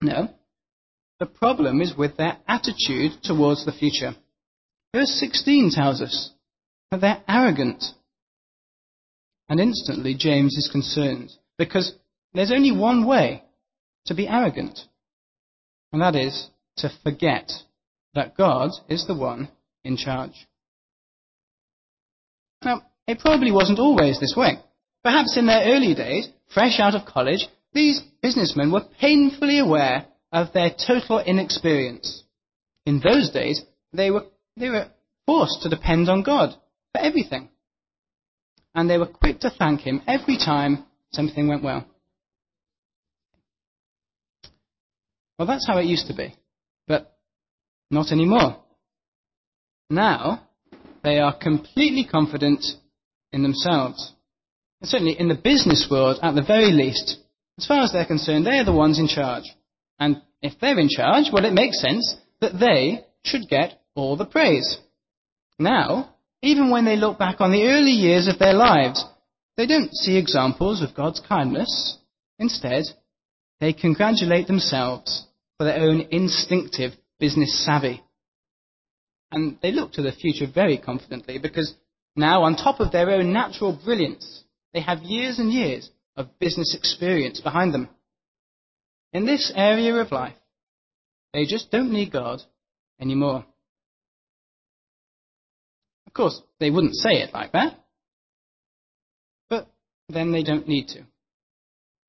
No, 0.00 0.28
the 1.18 1.26
problem 1.26 1.80
is 1.80 1.96
with 1.96 2.16
their 2.16 2.38
attitude 2.46 3.12
towards 3.22 3.64
the 3.64 3.72
future. 3.72 4.14
Verse 4.94 5.10
16 5.20 5.70
tells 5.72 6.00
us 6.00 6.30
that 6.90 7.00
they're 7.00 7.22
arrogant. 7.28 7.84
And 9.48 9.60
instantly 9.60 10.14
James 10.14 10.56
is 10.56 10.68
concerned 10.70 11.32
because 11.58 11.92
there's 12.34 12.52
only 12.52 12.72
one 12.72 13.06
way 13.06 13.42
to 14.06 14.14
be 14.14 14.28
arrogant, 14.28 14.80
and 15.92 16.02
that 16.02 16.16
is 16.16 16.48
to 16.78 16.90
forget 17.02 17.50
that 18.14 18.36
God 18.36 18.70
is 18.88 19.06
the 19.06 19.14
one 19.14 19.48
in 19.84 19.96
charge. 19.96 20.46
Now, 22.64 22.82
it 23.06 23.18
probably 23.18 23.50
wasn't 23.50 23.78
always 23.78 24.20
this 24.20 24.34
way. 24.36 24.58
Perhaps 25.02 25.36
in 25.36 25.46
their 25.46 25.72
early 25.72 25.94
days, 25.94 26.28
fresh 26.54 26.78
out 26.78 26.94
of 26.94 27.06
college, 27.06 27.48
these 27.72 28.00
businessmen 28.22 28.70
were 28.70 28.84
painfully 29.00 29.58
aware 29.58 30.06
of 30.30 30.52
their 30.52 30.70
total 30.70 31.18
inexperience. 31.18 32.22
In 32.86 33.00
those 33.00 33.30
days, 33.30 33.62
they 33.92 34.10
were, 34.10 34.24
they 34.56 34.68
were 34.68 34.88
forced 35.26 35.62
to 35.62 35.68
depend 35.68 36.08
on 36.08 36.22
God 36.22 36.54
for 36.92 37.00
everything. 37.00 37.48
And 38.74 38.88
they 38.88 38.98
were 38.98 39.06
quick 39.06 39.40
to 39.40 39.50
thank 39.50 39.80
Him 39.80 40.02
every 40.06 40.38
time 40.38 40.84
something 41.12 41.48
went 41.48 41.62
well. 41.62 41.86
Well, 45.42 45.48
that's 45.48 45.66
how 45.66 45.78
it 45.78 45.86
used 45.86 46.06
to 46.06 46.14
be. 46.14 46.36
But 46.86 47.16
not 47.90 48.12
anymore. 48.12 48.58
Now, 49.90 50.46
they 51.02 51.18
are 51.18 51.36
completely 51.36 52.04
confident 52.04 52.64
in 53.32 53.42
themselves. 53.42 54.12
And 54.80 54.88
certainly 54.88 55.18
in 55.18 55.26
the 55.26 55.34
business 55.34 55.88
world, 55.90 56.20
at 56.22 56.36
the 56.36 56.44
very 56.44 56.70
least, 56.70 57.16
as 57.58 57.66
far 57.66 57.82
as 57.82 57.90
they're 57.90 58.06
concerned, 58.06 58.46
they 58.46 58.60
are 58.60 58.64
the 58.64 58.72
ones 58.72 59.00
in 59.00 59.08
charge. 59.08 59.42
And 59.98 60.22
if 60.42 60.60
they're 60.60 60.78
in 60.78 60.88
charge, 60.88 61.24
well, 61.32 61.44
it 61.44 61.54
makes 61.54 61.80
sense 61.80 62.14
that 62.40 62.60
they 62.60 63.04
should 63.24 63.48
get 63.50 63.80
all 63.96 64.16
the 64.16 64.26
praise. 64.26 64.78
Now, 65.58 66.14
even 66.40 66.70
when 66.70 66.84
they 66.84 66.94
look 66.94 67.18
back 67.18 67.40
on 67.40 67.50
the 67.50 67.66
early 67.66 67.90
years 67.90 68.28
of 68.28 68.38
their 68.38 68.54
lives, 68.54 69.04
they 69.56 69.66
don't 69.66 69.92
see 69.92 70.16
examples 70.16 70.82
of 70.82 70.94
God's 70.94 71.18
kindness. 71.18 71.98
Instead, 72.38 72.84
they 73.58 73.72
congratulate 73.72 74.46
themselves 74.46 75.26
for 75.62 75.66
their 75.66 75.80
own 75.80 76.08
instinctive 76.10 76.90
business 77.20 77.64
savvy. 77.64 78.02
And 79.30 79.58
they 79.62 79.70
look 79.70 79.92
to 79.92 80.02
the 80.02 80.10
future 80.10 80.46
very 80.52 80.76
confidently 80.76 81.38
because 81.38 81.72
now, 82.16 82.42
on 82.42 82.56
top 82.56 82.80
of 82.80 82.90
their 82.90 83.08
own 83.10 83.32
natural 83.32 83.78
brilliance, 83.84 84.42
they 84.74 84.80
have 84.80 85.02
years 85.02 85.38
and 85.38 85.52
years 85.52 85.88
of 86.16 86.36
business 86.40 86.74
experience 86.76 87.40
behind 87.40 87.72
them. 87.72 87.88
In 89.12 89.24
this 89.24 89.52
area 89.54 89.94
of 89.94 90.10
life, 90.10 90.34
they 91.32 91.44
just 91.44 91.70
don't 91.70 91.92
need 91.92 92.10
God 92.10 92.42
anymore. 93.00 93.46
Of 96.08 96.12
course, 96.12 96.42
they 96.58 96.70
wouldn't 96.70 96.96
say 96.96 97.22
it 97.22 97.32
like 97.32 97.52
that. 97.52 97.78
But 99.48 99.68
then 100.08 100.32
they 100.32 100.42
don't 100.42 100.66
need 100.66 100.88
to. 100.88 101.04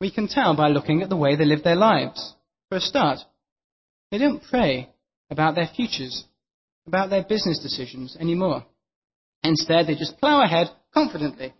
We 0.01 0.09
can 0.09 0.27
tell 0.27 0.55
by 0.55 0.69
looking 0.69 1.03
at 1.03 1.09
the 1.09 1.15
way 1.15 1.35
they 1.35 1.45
live 1.45 1.63
their 1.63 1.75
lives. 1.75 2.33
For 2.69 2.77
a 2.77 2.81
start, 2.81 3.19
they 4.13 4.19
don't 4.19 4.43
pray 4.43 4.89
about 5.31 5.55
their 5.55 5.67
futures, 5.75 6.25
about 6.85 7.09
their 7.09 7.23
business 7.23 7.57
decisions 7.57 8.15
anymore. 8.19 8.63
Instead, 9.43 9.87
they 9.87 9.95
just 9.95 10.19
plow 10.19 10.43
ahead 10.43 10.67
confidently, 10.93 11.51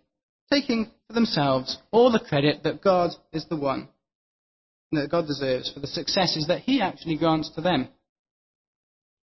taking 0.52 0.88
for 1.08 1.14
themselves 1.14 1.78
all 1.90 2.12
the 2.12 2.24
credit 2.28 2.62
that 2.62 2.80
God 2.80 3.10
is 3.32 3.44
the 3.46 3.56
one 3.56 3.88
that 4.92 5.10
God 5.10 5.26
deserves 5.26 5.72
for 5.72 5.80
the 5.80 5.88
successes 5.88 6.46
that 6.46 6.60
He 6.60 6.80
actually 6.80 7.16
grants 7.16 7.50
to 7.56 7.60
them. 7.60 7.88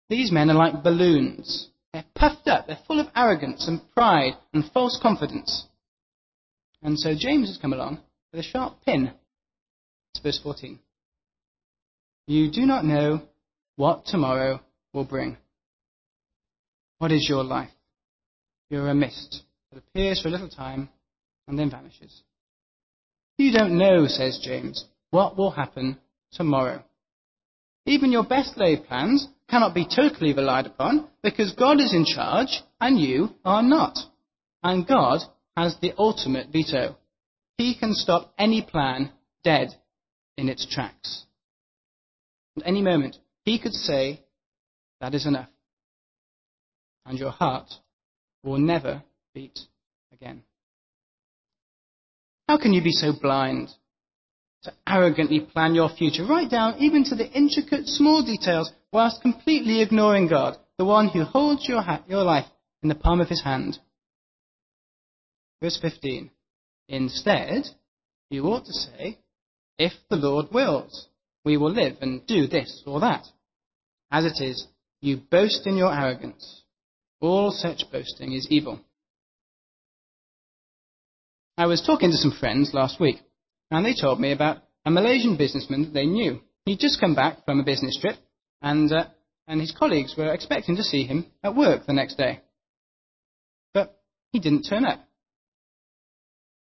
These 0.09 0.33
men 0.33 0.49
are 0.49 0.53
like 0.53 0.83
balloons. 0.83 1.69
They're 1.93 2.03
puffed 2.13 2.49
up, 2.49 2.67
they're 2.67 2.79
full 2.85 2.99
of 2.99 3.07
arrogance 3.15 3.65
and 3.65 3.79
pride 3.93 4.33
and 4.53 4.69
false 4.73 4.99
confidence. 5.01 5.67
And 6.83 6.99
so 6.99 7.13
James 7.17 7.47
has 7.47 7.57
come 7.57 7.71
along 7.71 8.01
with 8.33 8.41
a 8.41 8.43
sharp 8.43 8.83
pin. 8.83 9.13
It's 10.13 10.21
verse 10.21 10.41
14. 10.43 10.79
You 12.31 12.49
do 12.49 12.65
not 12.65 12.85
know 12.85 13.23
what 13.75 14.05
tomorrow 14.05 14.61
will 14.93 15.03
bring. 15.03 15.35
What 16.99 17.11
is 17.11 17.27
your 17.27 17.43
life? 17.43 17.73
You're 18.69 18.87
a 18.87 18.95
mist 18.95 19.41
that 19.69 19.79
appears 19.79 20.21
for 20.21 20.29
a 20.29 20.31
little 20.31 20.47
time 20.47 20.87
and 21.45 21.59
then 21.59 21.69
vanishes. 21.69 22.23
You 23.37 23.51
don't 23.51 23.77
know, 23.77 24.07
says 24.07 24.39
James, 24.41 24.85
what 25.09 25.37
will 25.37 25.51
happen 25.51 25.97
tomorrow. 26.31 26.81
Even 27.85 28.13
your 28.13 28.23
best 28.23 28.55
laid 28.55 28.85
plans 28.85 29.27
cannot 29.49 29.75
be 29.75 29.85
totally 29.85 30.33
relied 30.33 30.67
upon 30.67 31.09
because 31.21 31.51
God 31.51 31.81
is 31.81 31.93
in 31.93 32.05
charge 32.05 32.61
and 32.79 32.97
you 32.97 33.31
are 33.43 33.61
not. 33.61 33.99
And 34.63 34.87
God 34.87 35.19
has 35.57 35.75
the 35.81 35.91
ultimate 35.97 36.47
veto. 36.49 36.95
He 37.57 37.75
can 37.77 37.93
stop 37.93 38.33
any 38.39 38.61
plan 38.61 39.11
dead 39.43 39.71
in 40.37 40.47
its 40.47 40.65
tracks. 40.65 41.25
At 42.57 42.67
any 42.67 42.81
moment, 42.81 43.17
He 43.45 43.59
could 43.59 43.73
say, 43.73 44.23
That 44.99 45.13
is 45.13 45.25
enough. 45.25 45.49
And 47.05 47.17
your 47.17 47.31
heart 47.31 47.69
will 48.43 48.59
never 48.59 49.03
beat 49.33 49.59
again. 50.13 50.43
How 52.47 52.57
can 52.57 52.73
you 52.73 52.83
be 52.83 52.91
so 52.91 53.13
blind 53.19 53.69
to 54.63 54.73
arrogantly 54.87 55.39
plan 55.39 55.73
your 55.73 55.89
future, 55.89 56.25
right 56.25 56.49
down 56.49 56.77
even 56.79 57.03
to 57.05 57.15
the 57.15 57.29
intricate 57.31 57.87
small 57.87 58.23
details, 58.23 58.71
whilst 58.91 59.21
completely 59.21 59.81
ignoring 59.81 60.27
God, 60.27 60.57
the 60.77 60.85
one 60.85 61.07
who 61.07 61.23
holds 61.23 61.67
your, 61.67 61.81
ha- 61.81 62.03
your 62.07 62.23
life 62.23 62.45
in 62.83 62.89
the 62.89 62.95
palm 62.95 63.21
of 63.21 63.29
his 63.29 63.43
hand. 63.43 63.79
Verse 65.61 65.79
15. 65.81 66.29
Instead, 66.89 67.67
you 68.29 68.43
ought 68.45 68.65
to 68.65 68.73
say, 68.73 69.19
if 69.77 69.93
the 70.09 70.15
Lord 70.15 70.47
wills, 70.51 71.07
we 71.43 71.57
will 71.57 71.71
live 71.71 71.97
and 72.01 72.25
do 72.27 72.47
this 72.47 72.83
or 72.85 72.99
that. 73.01 73.25
As 74.11 74.25
it 74.25 74.43
is, 74.43 74.67
you 74.99 75.17
boast 75.17 75.65
in 75.65 75.77
your 75.77 75.93
arrogance. 75.93 76.63
All 77.19 77.51
such 77.51 77.83
boasting 77.91 78.33
is 78.33 78.47
evil. 78.49 78.79
I 81.57 81.65
was 81.65 81.83
talking 81.85 82.11
to 82.11 82.17
some 82.17 82.31
friends 82.39 82.71
last 82.73 82.99
week 82.99 83.17
and 83.71 83.85
they 83.85 83.95
told 83.99 84.19
me 84.19 84.31
about 84.31 84.57
a 84.85 84.91
Malaysian 84.91 85.37
businessman 85.37 85.83
that 85.83 85.93
they 85.93 86.05
knew. 86.05 86.41
He'd 86.65 86.79
just 86.79 86.99
come 86.99 87.15
back 87.15 87.45
from 87.45 87.59
a 87.59 87.63
business 87.63 87.97
trip, 87.99 88.17
and, 88.61 88.91
uh, 88.91 89.05
and 89.47 89.59
his 89.59 89.73
colleagues 89.77 90.15
were 90.17 90.33
expecting 90.33 90.75
to 90.75 90.83
see 90.83 91.05
him 91.05 91.25
at 91.43 91.55
work 91.55 91.85
the 91.85 91.93
next 91.93 92.17
day. 92.17 92.41
But 93.73 93.99
he 94.31 94.39
didn't 94.39 94.63
turn 94.63 94.85
up. 94.85 94.99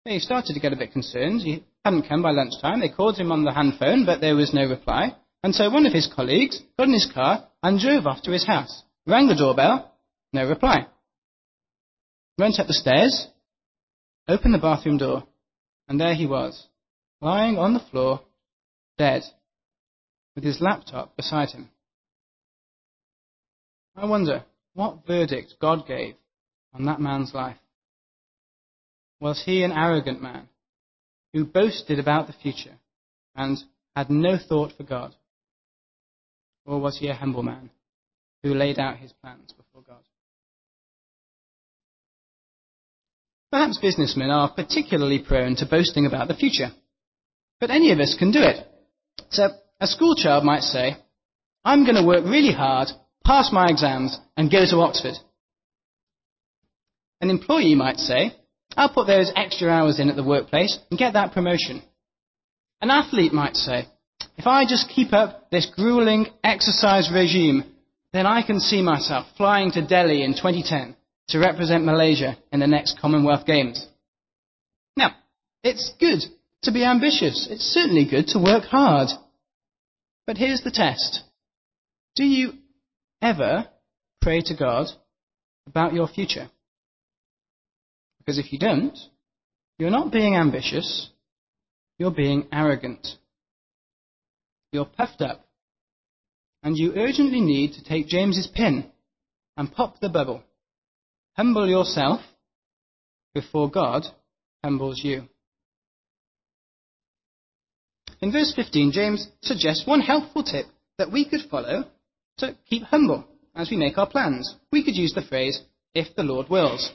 They 0.04 0.18
started 0.18 0.54
to 0.54 0.60
get 0.60 0.72
a 0.72 0.76
bit 0.76 0.92
concerned. 0.92 1.42
Hadn't 1.86 2.08
come 2.08 2.20
by 2.20 2.32
lunchtime. 2.32 2.80
They 2.80 2.88
called 2.88 3.16
him 3.16 3.30
on 3.30 3.44
the 3.44 3.52
hand 3.52 3.74
phone, 3.78 4.04
but 4.04 4.20
there 4.20 4.34
was 4.34 4.52
no 4.52 4.68
reply. 4.68 5.14
And 5.44 5.54
so 5.54 5.70
one 5.70 5.86
of 5.86 5.92
his 5.92 6.12
colleagues 6.12 6.60
got 6.76 6.88
in 6.88 6.92
his 6.92 7.08
car 7.14 7.46
and 7.62 7.78
drove 7.78 8.08
off 8.08 8.22
to 8.22 8.32
his 8.32 8.44
house. 8.44 8.82
Rang 9.06 9.28
the 9.28 9.36
doorbell, 9.36 9.94
no 10.32 10.48
reply. 10.48 10.88
Went 12.38 12.58
up 12.58 12.66
the 12.66 12.72
stairs, 12.72 13.28
opened 14.26 14.52
the 14.52 14.58
bathroom 14.58 14.98
door, 14.98 15.28
and 15.86 16.00
there 16.00 16.16
he 16.16 16.26
was, 16.26 16.66
lying 17.20 17.56
on 17.56 17.72
the 17.72 17.86
floor, 17.92 18.20
dead, 18.98 19.22
with 20.34 20.42
his 20.42 20.60
laptop 20.60 21.16
beside 21.16 21.50
him. 21.50 21.70
I 23.94 24.06
wonder 24.06 24.42
what 24.74 25.06
verdict 25.06 25.54
God 25.60 25.86
gave 25.86 26.16
on 26.74 26.84
that 26.86 27.00
man's 27.00 27.32
life. 27.32 27.58
Was 29.20 29.44
he 29.46 29.62
an 29.62 29.70
arrogant 29.70 30.20
man 30.20 30.48
who 31.36 31.44
boasted 31.44 31.98
about 31.98 32.26
the 32.26 32.32
future 32.32 32.72
and 33.34 33.58
had 33.94 34.08
no 34.08 34.38
thought 34.38 34.72
for 34.74 34.84
God? 34.84 35.14
Or 36.64 36.80
was 36.80 36.96
he 36.98 37.08
a 37.08 37.14
humble 37.14 37.42
man 37.42 37.68
who 38.42 38.54
laid 38.54 38.78
out 38.78 38.96
his 38.96 39.12
plans 39.12 39.52
before 39.52 39.82
God? 39.86 40.02
Perhaps 43.52 43.76
businessmen 43.82 44.30
are 44.30 44.50
particularly 44.50 45.18
prone 45.18 45.56
to 45.56 45.66
boasting 45.66 46.06
about 46.06 46.28
the 46.28 46.34
future. 46.34 46.70
But 47.60 47.70
any 47.70 47.92
of 47.92 48.00
us 48.00 48.16
can 48.18 48.32
do 48.32 48.40
it. 48.40 48.66
So 49.28 49.48
a 49.78 49.86
school 49.86 50.14
child 50.14 50.42
might 50.42 50.62
say, 50.62 50.96
I'm 51.66 51.84
going 51.84 51.96
to 51.96 52.06
work 52.06 52.24
really 52.24 52.54
hard, 52.54 52.88
pass 53.26 53.50
my 53.52 53.66
exams, 53.68 54.18
and 54.38 54.50
go 54.50 54.64
to 54.64 54.76
Oxford. 54.78 55.16
An 57.20 57.28
employee 57.28 57.74
might 57.74 57.98
say, 57.98 58.32
I'll 58.76 58.92
put 58.92 59.06
those 59.06 59.32
extra 59.34 59.68
hours 59.68 59.98
in 59.98 60.10
at 60.10 60.16
the 60.16 60.24
workplace 60.24 60.78
and 60.90 60.98
get 60.98 61.14
that 61.14 61.32
promotion. 61.32 61.82
An 62.80 62.90
athlete 62.90 63.32
might 63.32 63.56
say, 63.56 63.86
if 64.36 64.46
I 64.46 64.66
just 64.66 64.90
keep 64.90 65.12
up 65.12 65.50
this 65.50 65.66
grueling 65.74 66.26
exercise 66.44 67.10
regime, 67.12 67.64
then 68.12 68.26
I 68.26 68.42
can 68.42 68.60
see 68.60 68.82
myself 68.82 69.26
flying 69.36 69.70
to 69.72 69.86
Delhi 69.86 70.22
in 70.22 70.32
2010 70.32 70.94
to 71.28 71.38
represent 71.38 71.84
Malaysia 71.84 72.36
in 72.52 72.60
the 72.60 72.66
next 72.66 73.00
Commonwealth 73.00 73.46
Games. 73.46 73.86
Now, 74.96 75.14
it's 75.62 75.92
good 75.98 76.22
to 76.62 76.72
be 76.72 76.84
ambitious. 76.84 77.48
It's 77.50 77.64
certainly 77.64 78.06
good 78.08 78.28
to 78.28 78.38
work 78.38 78.64
hard. 78.64 79.08
But 80.26 80.36
here's 80.36 80.62
the 80.62 80.70
test. 80.70 81.20
Do 82.14 82.24
you 82.24 82.52
ever 83.22 83.68
pray 84.20 84.40
to 84.42 84.56
God 84.56 84.88
about 85.66 85.94
your 85.94 86.08
future? 86.08 86.50
Because 88.26 88.38
if 88.38 88.52
you 88.52 88.58
don't, 88.58 88.98
you're 89.78 89.90
not 89.90 90.10
being 90.10 90.34
ambitious, 90.34 91.10
you're 91.96 92.10
being 92.10 92.48
arrogant. 92.52 93.06
You're 94.72 94.84
puffed 94.84 95.22
up, 95.22 95.46
and 96.62 96.76
you 96.76 96.92
urgently 96.96 97.40
need 97.40 97.74
to 97.74 97.84
take 97.84 98.08
James's 98.08 98.48
pin 98.48 98.90
and 99.56 99.72
pop 99.72 100.00
the 100.00 100.08
bubble. 100.08 100.42
Humble 101.36 101.68
yourself 101.68 102.20
before 103.32 103.70
God 103.70 104.04
humbles 104.64 105.00
you. 105.04 105.28
In 108.20 108.32
verse 108.32 108.52
15, 108.56 108.90
James 108.92 109.28
suggests 109.42 109.86
one 109.86 110.00
helpful 110.00 110.42
tip 110.42 110.66
that 110.98 111.12
we 111.12 111.28
could 111.28 111.42
follow 111.48 111.84
to 112.38 112.56
keep 112.68 112.82
humble 112.82 113.24
as 113.54 113.70
we 113.70 113.76
make 113.76 113.98
our 113.98 114.08
plans. 114.08 114.56
We 114.72 114.84
could 114.84 114.96
use 114.96 115.12
the 115.14 115.22
phrase, 115.22 115.60
if 115.94 116.16
the 116.16 116.22
Lord 116.22 116.48
wills. 116.48 116.90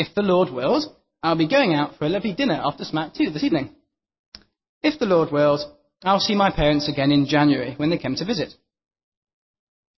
If 0.00 0.14
the 0.14 0.22
Lord 0.22 0.48
wills, 0.50 0.88
I'll 1.22 1.36
be 1.36 1.46
going 1.46 1.74
out 1.74 1.96
for 1.96 2.06
a 2.06 2.08
lovely 2.08 2.32
dinner 2.32 2.58
after 2.64 2.84
Smack 2.84 3.12
2 3.12 3.32
this 3.32 3.44
evening. 3.44 3.76
If 4.82 4.98
the 4.98 5.04
Lord 5.04 5.30
wills, 5.30 5.66
I'll 6.02 6.20
see 6.20 6.34
my 6.34 6.50
parents 6.50 6.88
again 6.88 7.12
in 7.12 7.26
January 7.26 7.74
when 7.76 7.90
they 7.90 7.98
come 7.98 8.14
to 8.14 8.24
visit. 8.24 8.54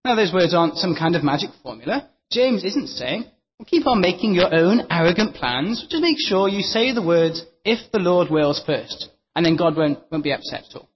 Now, 0.04 0.16
those 0.16 0.32
words 0.32 0.54
aren't 0.54 0.78
some 0.78 0.96
kind 0.96 1.14
of 1.14 1.22
magic 1.22 1.50
formula. 1.62 2.10
James 2.32 2.64
isn't 2.64 2.88
saying, 2.88 3.26
well, 3.60 3.66
keep 3.66 3.86
on 3.86 4.00
making 4.00 4.34
your 4.34 4.52
own 4.52 4.88
arrogant 4.90 5.36
plans. 5.36 5.86
Just 5.88 6.02
make 6.02 6.16
sure 6.18 6.48
you 6.48 6.62
say 6.62 6.92
the 6.92 7.06
words, 7.06 7.44
if 7.64 7.92
the 7.92 8.00
Lord 8.00 8.28
wills 8.28 8.60
first, 8.66 9.08
and 9.36 9.46
then 9.46 9.56
God 9.56 9.76
won't, 9.76 10.00
won't 10.10 10.24
be 10.24 10.32
upset 10.32 10.64
at 10.68 10.74
all. 10.74 10.88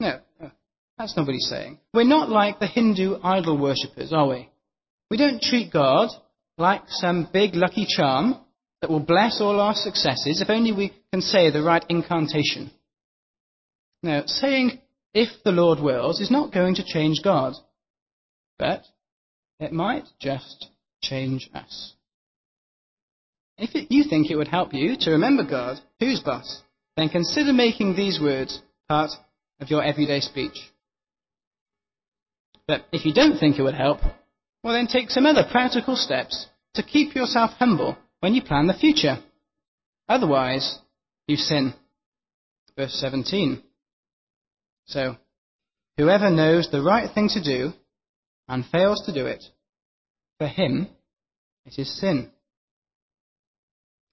No, 0.00 0.20
no, 0.40 0.50
that's 0.96 1.14
not 1.14 1.26
what 1.26 1.34
he's 1.34 1.50
saying. 1.50 1.78
We're 1.92 2.04
not 2.04 2.30
like 2.30 2.58
the 2.58 2.68
Hindu 2.68 3.18
idol 3.22 3.58
worshippers, 3.58 4.14
are 4.14 4.28
we? 4.28 4.48
We 5.10 5.18
don't 5.18 5.42
treat 5.42 5.70
God 5.70 6.08
like 6.56 6.82
some 6.88 7.28
big 7.32 7.54
lucky 7.54 7.86
charm 7.88 8.36
that 8.80 8.90
will 8.90 9.00
bless 9.00 9.40
all 9.40 9.60
our 9.60 9.74
successes 9.74 10.40
if 10.40 10.50
only 10.50 10.72
we 10.72 10.92
can 11.12 11.20
say 11.20 11.50
the 11.50 11.62
right 11.62 11.84
incantation. 11.88 12.70
Now, 14.02 14.24
saying, 14.26 14.80
if 15.14 15.42
the 15.44 15.52
Lord 15.52 15.80
wills, 15.80 16.20
is 16.20 16.30
not 16.30 16.52
going 16.52 16.74
to 16.74 16.84
change 16.84 17.20
God, 17.22 17.54
but 18.58 18.82
it 19.58 19.72
might 19.72 20.04
just 20.20 20.68
change 21.02 21.48
us. 21.54 21.94
If 23.56 23.74
it, 23.74 23.86
you 23.90 24.04
think 24.04 24.30
it 24.30 24.36
would 24.36 24.48
help 24.48 24.74
you 24.74 24.96
to 25.00 25.12
remember 25.12 25.44
God, 25.48 25.78
who's 26.00 26.20
boss, 26.20 26.62
then 26.96 27.08
consider 27.08 27.52
making 27.52 27.96
these 27.96 28.20
words 28.20 28.60
part 28.88 29.10
of 29.60 29.70
your 29.70 29.82
everyday 29.82 30.20
speech. 30.20 30.56
But 32.66 32.84
if 32.92 33.04
you 33.04 33.14
don't 33.14 33.38
think 33.38 33.58
it 33.58 33.62
would 33.62 33.74
help, 33.74 34.00
well, 34.64 34.72
then 34.72 34.86
take 34.86 35.10
some 35.10 35.26
other 35.26 35.44
practical 35.48 35.94
steps 35.94 36.46
to 36.72 36.82
keep 36.82 37.14
yourself 37.14 37.50
humble 37.58 37.98
when 38.20 38.34
you 38.34 38.42
plan 38.42 38.66
the 38.66 38.72
future. 38.72 39.18
Otherwise, 40.08 40.78
you 41.26 41.36
sin. 41.36 41.74
Verse 42.74 42.94
17. 42.94 43.62
So, 44.86 45.16
whoever 45.98 46.30
knows 46.30 46.70
the 46.70 46.82
right 46.82 47.12
thing 47.12 47.28
to 47.34 47.44
do 47.44 47.74
and 48.48 48.64
fails 48.64 49.04
to 49.04 49.12
do 49.12 49.26
it, 49.26 49.44
for 50.38 50.46
him 50.46 50.88
it 51.66 51.74
is 51.78 52.00
sin. 52.00 52.30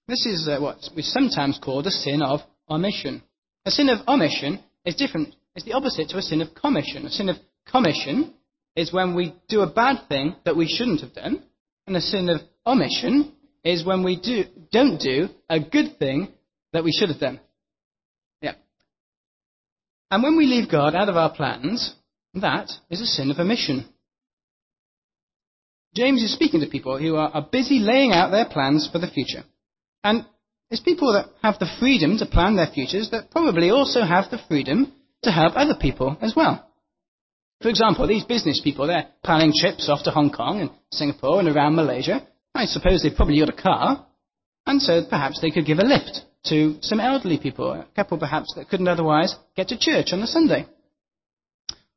This 0.06 0.26
is 0.26 0.48
uh, 0.48 0.60
what 0.60 0.78
we 0.94 1.00
sometimes 1.02 1.58
call 1.62 1.82
the 1.82 1.90
sin 1.90 2.20
of 2.22 2.40
omission. 2.68 3.22
A 3.64 3.70
sin 3.70 3.88
of 3.88 4.06
omission 4.06 4.60
is 4.84 4.96
different. 4.96 5.34
It's 5.54 5.64
the 5.64 5.72
opposite 5.72 6.10
to 6.10 6.18
a 6.18 6.22
sin 6.22 6.42
of 6.42 6.54
commission. 6.54 7.06
A 7.06 7.10
sin 7.10 7.30
of 7.30 7.36
commission 7.70 8.34
is 8.76 8.92
when 8.92 9.14
we 9.14 9.34
do 9.48 9.60
a 9.60 9.72
bad 9.72 10.08
thing 10.08 10.36
that 10.44 10.56
we 10.56 10.66
shouldn't 10.66 11.00
have 11.00 11.14
done, 11.14 11.42
and 11.86 11.96
a 11.96 12.00
sin 12.00 12.28
of 12.28 12.40
omission 12.66 13.32
is 13.64 13.84
when 13.84 14.02
we 14.02 14.20
do, 14.20 14.44
don't 14.70 14.98
do 14.98 15.28
a 15.48 15.60
good 15.60 15.98
thing 15.98 16.28
that 16.72 16.84
we 16.84 16.92
should 16.92 17.10
have 17.10 17.20
done. 17.20 17.40
Yeah. 18.40 18.54
And 20.10 20.22
when 20.22 20.36
we 20.36 20.46
leave 20.46 20.70
God 20.70 20.94
out 20.94 21.08
of 21.08 21.16
our 21.16 21.34
plans, 21.34 21.94
that 22.34 22.70
is 22.90 23.00
a 23.00 23.06
sin 23.06 23.30
of 23.30 23.38
omission. 23.38 23.88
James 25.94 26.22
is 26.22 26.32
speaking 26.32 26.60
to 26.60 26.66
people 26.66 26.98
who 26.98 27.16
are, 27.16 27.28
are 27.28 27.48
busy 27.50 27.78
laying 27.78 28.12
out 28.12 28.30
their 28.30 28.48
plans 28.48 28.88
for 28.90 28.98
the 28.98 29.08
future. 29.08 29.44
And 30.02 30.24
it's 30.70 30.80
people 30.80 31.12
that 31.12 31.26
have 31.42 31.58
the 31.58 31.70
freedom 31.78 32.16
to 32.18 32.26
plan 32.26 32.56
their 32.56 32.70
futures 32.72 33.10
that 33.10 33.30
probably 33.30 33.68
also 33.68 34.00
have 34.02 34.30
the 34.30 34.40
freedom 34.48 34.92
to 35.22 35.30
help 35.30 35.52
other 35.54 35.74
people 35.78 36.16
as 36.22 36.34
well. 36.34 36.71
For 37.62 37.68
example, 37.68 38.08
these 38.08 38.24
business 38.24 38.60
people, 38.62 38.88
they're 38.88 39.08
planning 39.22 39.52
trips 39.56 39.88
off 39.88 40.02
to 40.04 40.10
Hong 40.10 40.30
Kong 40.30 40.60
and 40.60 40.70
Singapore 40.90 41.38
and 41.38 41.48
around 41.48 41.76
Malaysia. 41.76 42.26
I 42.54 42.64
suppose 42.64 43.02
they've 43.02 43.14
probably 43.14 43.38
got 43.38 43.48
a 43.48 43.62
car, 43.62 44.04
and 44.66 44.82
so 44.82 45.02
perhaps 45.08 45.40
they 45.40 45.50
could 45.50 45.64
give 45.64 45.78
a 45.78 45.84
lift 45.84 46.22
to 46.46 46.76
some 46.82 46.98
elderly 46.98 47.38
people, 47.38 47.72
a 47.72 47.86
couple 47.94 48.18
perhaps 48.18 48.52
that 48.56 48.68
couldn't 48.68 48.88
otherwise 48.88 49.36
get 49.56 49.68
to 49.68 49.78
church 49.78 50.12
on 50.12 50.20
a 50.22 50.26
Sunday. 50.26 50.66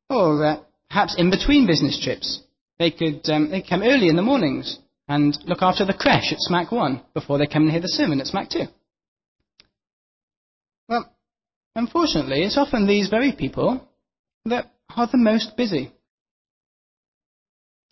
Or 0.08 0.46
uh, 0.46 0.60
perhaps 0.88 1.16
in 1.18 1.32
between 1.32 1.66
business 1.66 2.00
trips, 2.02 2.42
they 2.78 2.92
could 2.92 3.28
um, 3.30 3.50
they 3.50 3.64
come 3.64 3.82
early 3.82 4.08
in 4.08 4.16
the 4.16 4.22
mornings 4.22 4.78
and 5.08 5.36
look 5.46 5.62
after 5.62 5.84
the 5.84 5.94
creche 5.94 6.32
at 6.32 6.40
Smack 6.40 6.72
1 6.72 7.02
before 7.14 7.40
they 7.40 7.48
come 7.48 7.64
and 7.64 7.72
hear 7.72 7.82
the 7.82 7.88
sermon 7.88 8.22
at 8.22 8.28
Smack 8.28 8.50
2. 8.50 8.60
Well, 10.90 11.12
unfortunately, 11.76 12.44
it's 12.44 12.58
often 12.58 12.86
these 12.86 13.10
very 13.10 13.32
people 13.32 13.88
that 14.46 14.72
are 14.96 15.08
the 15.12 15.18
most 15.18 15.56
busy. 15.58 15.92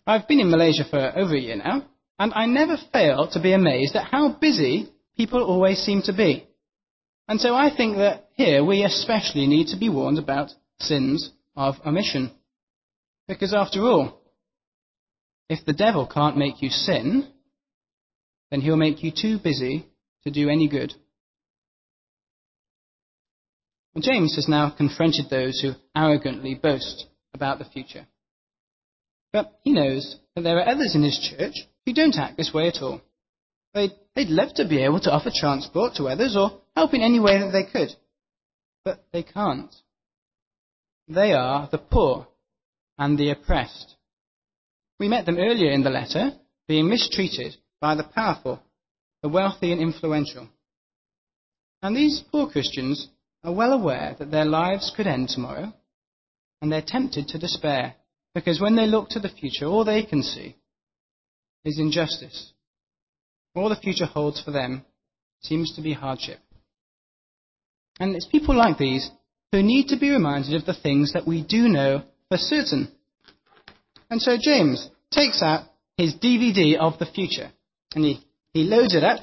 I've 0.06 0.28
been 0.28 0.40
in 0.40 0.50
Malaysia 0.50 0.84
for 0.88 1.16
over 1.16 1.34
a 1.34 1.40
year 1.40 1.56
now, 1.56 1.86
and 2.18 2.32
I 2.34 2.46
never 2.46 2.76
fail 2.92 3.28
to 3.32 3.40
be 3.40 3.52
amazed 3.52 3.96
at 3.96 4.04
how 4.04 4.36
busy 4.40 4.88
people 5.16 5.42
always 5.42 5.78
seem 5.78 6.02
to 6.02 6.12
be. 6.12 6.46
And 7.26 7.40
so 7.40 7.54
I 7.54 7.74
think 7.74 7.96
that 7.96 8.28
here 8.34 8.62
we 8.64 8.84
especially 8.84 9.46
need 9.46 9.68
to 9.68 9.78
be 9.78 9.88
warned 9.88 10.18
about 10.18 10.50
sins 10.78 11.30
of 11.56 11.76
omission. 11.86 12.32
Because 13.26 13.54
after 13.54 13.80
all, 13.82 14.20
if 15.48 15.64
the 15.64 15.72
devil 15.72 16.06
can't 16.06 16.36
make 16.36 16.60
you 16.60 16.68
sin, 16.68 17.32
then 18.50 18.60
he'll 18.60 18.76
make 18.76 19.02
you 19.02 19.10
too 19.10 19.38
busy 19.38 19.86
to 20.24 20.30
do 20.30 20.48
any 20.48 20.68
good. 20.68 20.94
James 24.00 24.34
has 24.34 24.48
now 24.48 24.70
confronted 24.70 25.30
those 25.30 25.60
who 25.60 25.72
arrogantly 25.96 26.54
boast 26.54 27.06
about 27.32 27.58
the 27.58 27.64
future. 27.64 28.06
But 29.32 29.58
he 29.62 29.72
knows 29.72 30.16
that 30.34 30.42
there 30.42 30.58
are 30.58 30.68
others 30.68 30.94
in 30.94 31.02
his 31.02 31.18
church 31.18 31.54
who 31.86 31.92
don't 31.92 32.16
act 32.16 32.36
this 32.36 32.52
way 32.52 32.68
at 32.68 32.82
all. 32.82 33.00
They'd, 33.72 33.92
they'd 34.14 34.28
love 34.28 34.54
to 34.54 34.68
be 34.68 34.82
able 34.82 35.00
to 35.00 35.12
offer 35.12 35.30
transport 35.34 35.94
to 35.94 36.08
others 36.08 36.36
or 36.36 36.60
help 36.76 36.94
in 36.94 37.02
any 37.02 37.20
way 37.20 37.38
that 37.38 37.50
they 37.52 37.70
could. 37.70 37.90
But 38.84 39.04
they 39.12 39.22
can't. 39.22 39.74
They 41.08 41.32
are 41.32 41.68
the 41.70 41.78
poor 41.78 42.26
and 42.98 43.18
the 43.18 43.30
oppressed. 43.30 43.96
We 44.98 45.08
met 45.08 45.26
them 45.26 45.38
earlier 45.38 45.70
in 45.70 45.82
the 45.82 45.90
letter, 45.90 46.32
being 46.68 46.88
mistreated 46.88 47.56
by 47.80 47.94
the 47.94 48.04
powerful, 48.04 48.60
the 49.22 49.28
wealthy 49.28 49.72
and 49.72 49.80
influential. 49.80 50.48
And 51.82 51.96
these 51.96 52.22
poor 52.30 52.48
Christians 52.48 53.08
are 53.44 53.52
well 53.52 53.72
aware 53.72 54.16
that 54.18 54.30
their 54.30 54.46
lives 54.46 54.92
could 54.96 55.06
end 55.06 55.28
tomorrow, 55.28 55.72
and 56.62 56.72
they're 56.72 56.84
tempted 56.84 57.28
to 57.28 57.38
despair, 57.38 57.94
because 58.34 58.60
when 58.60 58.74
they 58.74 58.86
look 58.86 59.10
to 59.10 59.20
the 59.20 59.28
future, 59.28 59.66
all 59.66 59.84
they 59.84 60.02
can 60.02 60.22
see 60.22 60.56
is 61.64 61.78
injustice. 61.78 62.52
All 63.54 63.68
the 63.68 63.76
future 63.76 64.06
holds 64.06 64.42
for 64.42 64.50
them 64.50 64.84
seems 65.42 65.74
to 65.76 65.82
be 65.82 65.92
hardship. 65.92 66.40
And 68.00 68.16
it's 68.16 68.26
people 68.26 68.56
like 68.56 68.78
these 68.78 69.10
who 69.52 69.62
need 69.62 69.88
to 69.88 69.98
be 69.98 70.10
reminded 70.10 70.54
of 70.54 70.66
the 70.66 70.74
things 70.74 71.12
that 71.12 71.26
we 71.26 71.42
do 71.44 71.68
know 71.68 72.02
for 72.28 72.38
certain. 72.38 72.90
And 74.10 74.20
so 74.20 74.36
James 74.40 74.90
takes 75.12 75.42
out 75.42 75.66
his 75.96 76.14
DVD 76.14 76.76
of 76.76 76.98
the 76.98 77.06
future, 77.06 77.52
and 77.94 78.04
he, 78.04 78.24
he 78.52 78.64
loads 78.64 78.96
it 78.96 79.04
up, 79.04 79.20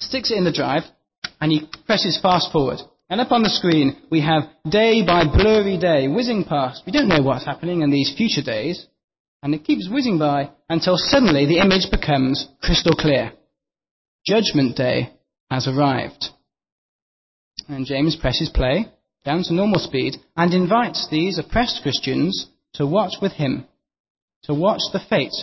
sticks 0.00 0.32
it 0.32 0.38
in 0.38 0.44
the 0.44 0.52
drive, 0.52 0.82
and 1.40 1.52
he 1.52 1.68
presses 1.86 2.18
fast 2.20 2.50
forward. 2.50 2.80
And 3.10 3.20
up 3.20 3.32
on 3.32 3.42
the 3.42 3.50
screen, 3.50 3.96
we 4.08 4.20
have 4.20 4.44
day 4.70 5.04
by 5.04 5.24
blurry 5.24 5.76
day 5.76 6.06
whizzing 6.06 6.44
past. 6.44 6.84
We 6.86 6.92
don't 6.92 7.08
know 7.08 7.22
what's 7.22 7.44
happening 7.44 7.82
in 7.82 7.90
these 7.90 8.14
future 8.16 8.42
days, 8.42 8.86
And 9.42 9.54
it 9.54 9.64
keeps 9.64 9.88
whizzing 9.90 10.18
by 10.18 10.50
until 10.68 10.96
suddenly 10.96 11.46
the 11.46 11.58
image 11.58 11.90
becomes 11.90 12.46
crystal 12.62 12.94
clear. 12.94 13.32
Judgment 14.26 14.76
Day 14.76 15.12
has 15.50 15.66
arrived. 15.66 16.26
And 17.68 17.86
James 17.86 18.16
presses 18.16 18.50
play 18.50 18.86
down 19.24 19.42
to 19.44 19.54
normal 19.54 19.78
speed 19.78 20.16
and 20.36 20.54
invites 20.54 21.08
these 21.10 21.38
oppressed 21.38 21.80
Christians 21.82 22.48
to 22.74 22.86
watch 22.86 23.14
with 23.20 23.32
him, 23.32 23.66
to 24.44 24.54
watch 24.54 24.80
the 24.92 25.00
fate 25.00 25.34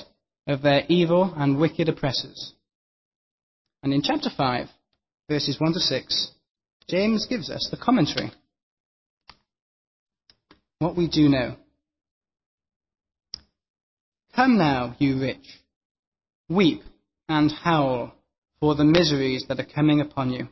of 0.47 0.61
their 0.61 0.83
evil 0.87 1.33
and 1.35 1.59
wicked 1.59 1.89
oppressors. 1.89 2.53
And 3.83 3.93
in 3.93 4.01
chapter 4.01 4.29
5, 4.35 4.67
verses 5.29 5.59
1 5.59 5.73
to 5.73 5.79
6, 5.79 6.31
James 6.89 7.25
gives 7.29 7.49
us 7.49 7.67
the 7.69 7.77
commentary. 7.77 8.31
What 10.79 10.95
we 10.95 11.07
do 11.07 11.27
know. 11.27 11.55
Come 14.35 14.57
now, 14.57 14.95
you 14.99 15.19
rich, 15.19 15.45
weep 16.47 16.83
and 17.27 17.51
howl 17.51 18.13
for 18.59 18.75
the 18.75 18.85
miseries 18.85 19.45
that 19.47 19.59
are 19.59 19.65
coming 19.65 19.99
upon 19.99 20.31
you. 20.31 20.47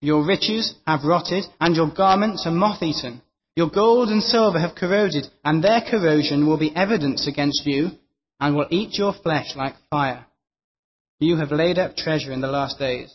Your 0.00 0.24
riches 0.24 0.74
have 0.86 1.04
rotted, 1.04 1.44
and 1.60 1.74
your 1.74 1.90
garments 1.90 2.46
are 2.46 2.52
moth 2.52 2.82
eaten. 2.82 3.20
Your 3.56 3.68
gold 3.68 4.08
and 4.10 4.22
silver 4.22 4.60
have 4.60 4.74
corroded, 4.74 5.26
and 5.44 5.62
their 5.62 5.80
corrosion 5.80 6.46
will 6.46 6.58
be 6.58 6.74
evidence 6.74 7.26
against 7.26 7.62
you, 7.66 7.90
and 8.38 8.54
will 8.54 8.68
eat 8.70 8.96
your 8.96 9.12
flesh 9.12 9.56
like 9.56 9.74
fire. 9.90 10.26
You 11.18 11.36
have 11.36 11.50
laid 11.50 11.78
up 11.78 11.96
treasure 11.96 12.32
in 12.32 12.40
the 12.40 12.46
last 12.46 12.78
days. 12.78 13.14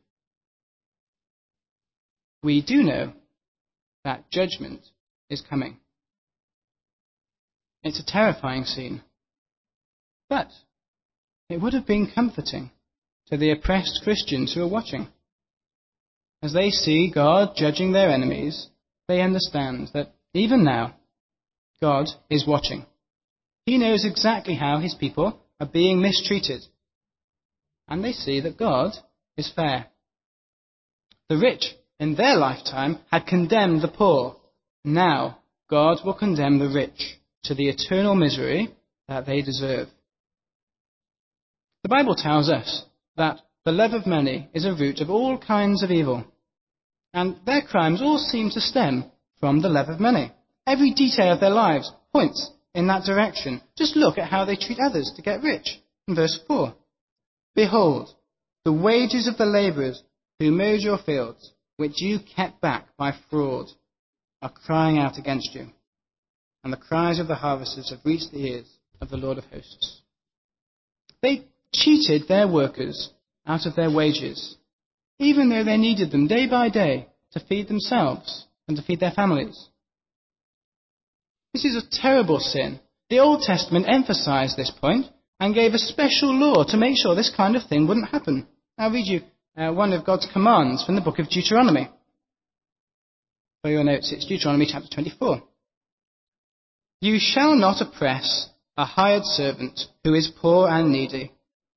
We 2.43 2.61
do 2.61 2.83
know 2.83 3.13
that 4.03 4.29
judgment 4.31 4.81
is 5.29 5.41
coming. 5.41 5.77
It's 7.83 7.99
a 7.99 8.05
terrifying 8.05 8.65
scene. 8.65 9.01
But 10.29 10.49
it 11.49 11.61
would 11.61 11.73
have 11.73 11.85
been 11.85 12.11
comforting 12.13 12.71
to 13.27 13.37
the 13.37 13.51
oppressed 13.51 14.01
Christians 14.03 14.53
who 14.53 14.63
are 14.63 14.67
watching. 14.67 15.07
As 16.41 16.53
they 16.53 16.69
see 16.69 17.11
God 17.13 17.55
judging 17.55 17.91
their 17.91 18.09
enemies, 18.09 18.67
they 19.07 19.21
understand 19.21 19.89
that 19.93 20.13
even 20.33 20.63
now, 20.63 20.95
God 21.81 22.07
is 22.29 22.47
watching. 22.47 22.85
He 23.65 23.77
knows 23.77 24.05
exactly 24.05 24.55
how 24.55 24.79
his 24.79 24.95
people 24.95 25.39
are 25.59 25.67
being 25.67 26.01
mistreated. 26.01 26.61
And 27.87 28.03
they 28.03 28.13
see 28.13 28.39
that 28.41 28.57
God 28.57 28.93
is 29.37 29.51
fair. 29.53 29.87
The 31.29 31.37
rich, 31.37 31.75
in 32.01 32.15
their 32.15 32.35
lifetime, 32.35 32.97
had 33.11 33.27
condemned 33.27 33.83
the 33.83 33.87
poor. 33.87 34.35
Now, 34.83 35.37
God 35.69 35.99
will 36.03 36.15
condemn 36.15 36.57
the 36.57 36.67
rich 36.67 37.19
to 37.43 37.53
the 37.53 37.69
eternal 37.69 38.15
misery 38.15 38.73
that 39.07 39.27
they 39.27 39.43
deserve. 39.43 39.87
The 41.83 41.89
Bible 41.89 42.15
tells 42.15 42.49
us 42.49 42.83
that 43.17 43.41
the 43.65 43.71
love 43.71 43.93
of 43.93 44.07
money 44.07 44.49
is 44.51 44.65
a 44.65 44.73
root 44.73 44.99
of 44.99 45.11
all 45.11 45.37
kinds 45.37 45.83
of 45.83 45.91
evil. 45.91 46.25
And 47.13 47.37
their 47.45 47.61
crimes 47.61 48.01
all 48.01 48.17
seem 48.17 48.49
to 48.51 48.61
stem 48.61 49.05
from 49.39 49.61
the 49.61 49.69
love 49.69 49.89
of 49.89 49.99
money. 49.99 50.31
Every 50.65 50.93
detail 50.93 51.33
of 51.33 51.39
their 51.39 51.51
lives 51.51 51.91
points 52.11 52.49
in 52.73 52.87
that 52.87 53.03
direction. 53.03 53.61
Just 53.77 53.95
look 53.95 54.17
at 54.17 54.29
how 54.29 54.45
they 54.45 54.55
treat 54.55 54.79
others 54.79 55.11
to 55.15 55.21
get 55.21 55.43
rich. 55.43 55.79
In 56.07 56.15
verse 56.15 56.39
4 56.47 56.73
Behold, 57.53 58.09
the 58.65 58.73
wages 58.73 59.27
of 59.27 59.37
the 59.37 59.45
labourers 59.45 60.01
who 60.39 60.51
mowed 60.51 60.79
your 60.79 60.97
fields, 60.97 61.51
which 61.81 61.99
you 61.99 62.19
kept 62.35 62.61
back 62.61 62.95
by 62.95 63.11
fraud, 63.31 63.67
are 64.41 64.51
crying 64.51 64.99
out 64.99 65.17
against 65.17 65.55
you. 65.55 65.67
And 66.63 66.71
the 66.71 66.77
cries 66.77 67.19
of 67.19 67.27
the 67.27 67.35
harvesters 67.35 67.89
have 67.89 68.05
reached 68.05 68.31
the 68.31 68.45
ears 68.45 68.67
of 69.01 69.09
the 69.09 69.17
Lord 69.17 69.39
of 69.39 69.45
hosts. 69.45 70.01
They 71.23 71.47
cheated 71.73 72.27
their 72.27 72.47
workers 72.47 73.09
out 73.47 73.65
of 73.65 73.75
their 73.75 73.89
wages, 73.89 74.57
even 75.17 75.49
though 75.49 75.63
they 75.63 75.77
needed 75.77 76.11
them 76.11 76.27
day 76.27 76.47
by 76.47 76.69
day 76.69 77.07
to 77.31 77.39
feed 77.39 77.67
themselves 77.67 78.45
and 78.67 78.77
to 78.77 78.83
feed 78.83 78.99
their 78.99 79.11
families. 79.11 79.69
This 81.53 81.65
is 81.65 81.75
a 81.75 82.01
terrible 82.01 82.39
sin. 82.39 82.79
The 83.09 83.19
Old 83.19 83.41
Testament 83.41 83.87
emphasized 83.89 84.55
this 84.55 84.71
point 84.71 85.07
and 85.39 85.55
gave 85.55 85.73
a 85.73 85.79
special 85.79 86.31
law 86.31 86.63
to 86.65 86.77
make 86.77 86.95
sure 86.95 87.15
this 87.15 87.33
kind 87.35 87.55
of 87.55 87.63
thing 87.67 87.87
wouldn't 87.87 88.09
happen. 88.09 88.47
I'll 88.77 88.91
read 88.91 89.07
you 89.07 89.21
uh, 89.57 89.71
one 89.71 89.93
of 89.93 90.05
God's 90.05 90.27
commands 90.31 90.83
from 90.83 90.95
the 90.95 91.01
book 91.01 91.19
of 91.19 91.29
Deuteronomy. 91.29 91.89
For 93.61 93.69
your 93.69 93.83
notes, 93.83 94.11
it's 94.11 94.25
Deuteronomy 94.25 94.67
chapter 94.71 94.87
24. 94.93 95.43
You 97.01 97.17
shall 97.19 97.55
not 97.55 97.81
oppress 97.81 98.49
a 98.77 98.85
hired 98.85 99.25
servant 99.25 99.81
who 100.03 100.13
is 100.13 100.31
poor 100.41 100.67
and 100.69 100.91
needy 100.91 101.31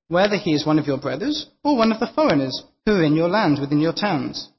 whether 0.08 0.36
he 0.36 0.52
is 0.52 0.66
one 0.66 0.78
of 0.78 0.86
your 0.86 0.98
brothers 0.98 1.46
or 1.64 1.76
one 1.76 1.90
of 1.90 1.98
the 1.98 2.10
foreigners 2.14 2.62
who 2.84 2.92
are 2.92 3.04
in 3.04 3.14
your 3.14 3.28
land 3.28 3.58
within 3.60 3.80
your 3.80 3.92
towns. 3.92 4.50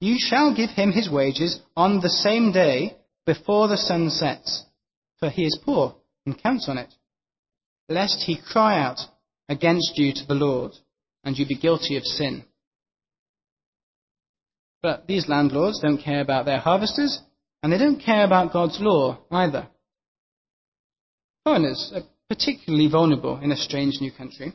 You 0.00 0.16
shall 0.18 0.54
give 0.54 0.70
him 0.70 0.92
his 0.92 1.10
wages 1.10 1.60
on 1.76 2.00
the 2.00 2.08
same 2.08 2.52
day 2.52 2.96
before 3.26 3.68
the 3.68 3.76
sun 3.76 4.10
sets, 4.10 4.64
for 5.20 5.28
he 5.28 5.44
is 5.44 5.60
poor 5.62 5.94
and 6.24 6.40
counts 6.42 6.68
on 6.68 6.78
it, 6.78 6.92
lest 7.88 8.22
he 8.22 8.40
cry 8.40 8.80
out 8.80 9.00
against 9.48 9.92
you 9.96 10.12
to 10.14 10.26
the 10.26 10.34
Lord 10.34 10.72
and 11.24 11.38
you 11.38 11.46
be 11.46 11.56
guilty 11.56 11.96
of 11.96 12.04
sin. 12.04 12.44
But 14.82 15.06
these 15.06 15.28
landlords 15.28 15.80
don't 15.80 16.02
care 16.02 16.20
about 16.20 16.44
their 16.44 16.58
harvesters 16.58 17.20
and 17.62 17.72
they 17.72 17.78
don't 17.78 18.00
care 18.00 18.24
about 18.24 18.52
God's 18.52 18.78
law 18.80 19.18
either. 19.30 19.68
Foreigners 21.44 21.92
are 21.94 22.02
particularly 22.28 22.88
vulnerable 22.88 23.40
in 23.42 23.50
a 23.50 23.56
strange 23.56 24.00
new 24.00 24.12
country. 24.12 24.52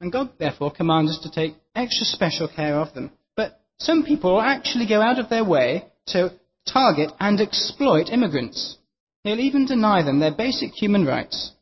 And 0.00 0.12
God, 0.12 0.30
therefore, 0.38 0.72
commands 0.72 1.12
us 1.12 1.22
to 1.22 1.30
take 1.30 1.56
extra 1.74 2.04
special 2.04 2.48
care 2.48 2.78
of 2.78 2.92
them. 2.94 3.12
But 3.36 3.60
some 3.78 4.04
people 4.04 4.40
actually 4.40 4.86
go 4.86 5.00
out 5.00 5.18
of 5.18 5.30
their 5.30 5.44
way 5.44 5.86
to 6.08 6.32
target 6.70 7.10
and 7.20 7.40
exploit 7.40 8.10
immigrants. 8.10 8.76
They'll 9.22 9.40
even 9.40 9.66
deny 9.66 10.02
them 10.02 10.20
their 10.20 10.34
basic 10.34 10.72
human 10.72 11.06
rights 11.06 11.52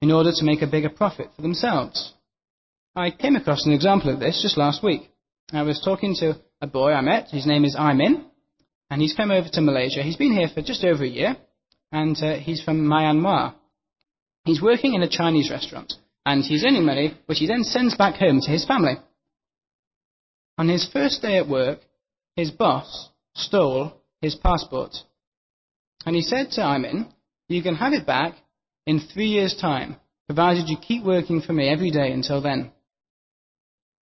in 0.00 0.12
order 0.12 0.30
to 0.32 0.44
make 0.44 0.62
a 0.62 0.66
bigger 0.66 0.90
profit 0.90 1.30
for 1.34 1.42
themselves. 1.42 2.12
I 2.94 3.10
came 3.10 3.36
across 3.36 3.66
an 3.66 3.72
example 3.72 4.12
of 4.12 4.20
this 4.20 4.40
just 4.42 4.56
last 4.56 4.82
week. 4.82 5.10
I 5.52 5.62
was 5.62 5.80
talking 5.84 6.14
to 6.16 6.38
a 6.60 6.66
boy 6.66 6.92
I 6.92 7.00
met. 7.00 7.28
His 7.30 7.46
name 7.46 7.64
is 7.64 7.76
Imin, 7.76 8.24
and 8.90 9.00
he's 9.00 9.14
come 9.14 9.30
over 9.30 9.48
to 9.52 9.60
Malaysia. 9.60 10.02
He's 10.02 10.16
been 10.16 10.32
here 10.32 10.48
for 10.52 10.62
just 10.62 10.84
over 10.84 11.04
a 11.04 11.08
year, 11.08 11.36
and 11.92 12.16
uh, 12.22 12.36
he's 12.36 12.62
from 12.62 12.86
Myanmar. 12.86 13.54
He's 14.44 14.62
working 14.62 14.94
in 14.94 15.02
a 15.02 15.08
Chinese 15.08 15.50
restaurant, 15.50 15.94
and 16.26 16.42
he's 16.42 16.64
earning 16.64 16.84
money, 16.84 17.14
which 17.26 17.38
he 17.38 17.46
then 17.46 17.62
sends 17.62 17.96
back 17.96 18.16
home 18.16 18.40
to 18.40 18.50
his 18.50 18.66
family. 18.66 18.94
On 20.56 20.68
his 20.68 20.88
first 20.92 21.22
day 21.22 21.36
at 21.36 21.48
work, 21.48 21.80
his 22.34 22.50
boss 22.50 23.10
stole 23.34 23.92
his 24.20 24.34
passport. 24.34 24.96
And 26.04 26.16
he 26.16 26.22
said 26.22 26.50
to 26.52 26.60
Imin, 26.62 27.12
You 27.48 27.62
can 27.62 27.76
have 27.76 27.92
it 27.92 28.06
back 28.06 28.34
in 28.86 29.00
three 29.00 29.28
years' 29.28 29.56
time, 29.60 29.96
provided 30.26 30.68
you 30.68 30.76
keep 30.76 31.04
working 31.04 31.40
for 31.40 31.52
me 31.52 31.68
every 31.68 31.90
day 31.90 32.10
until 32.10 32.40
then. 32.40 32.72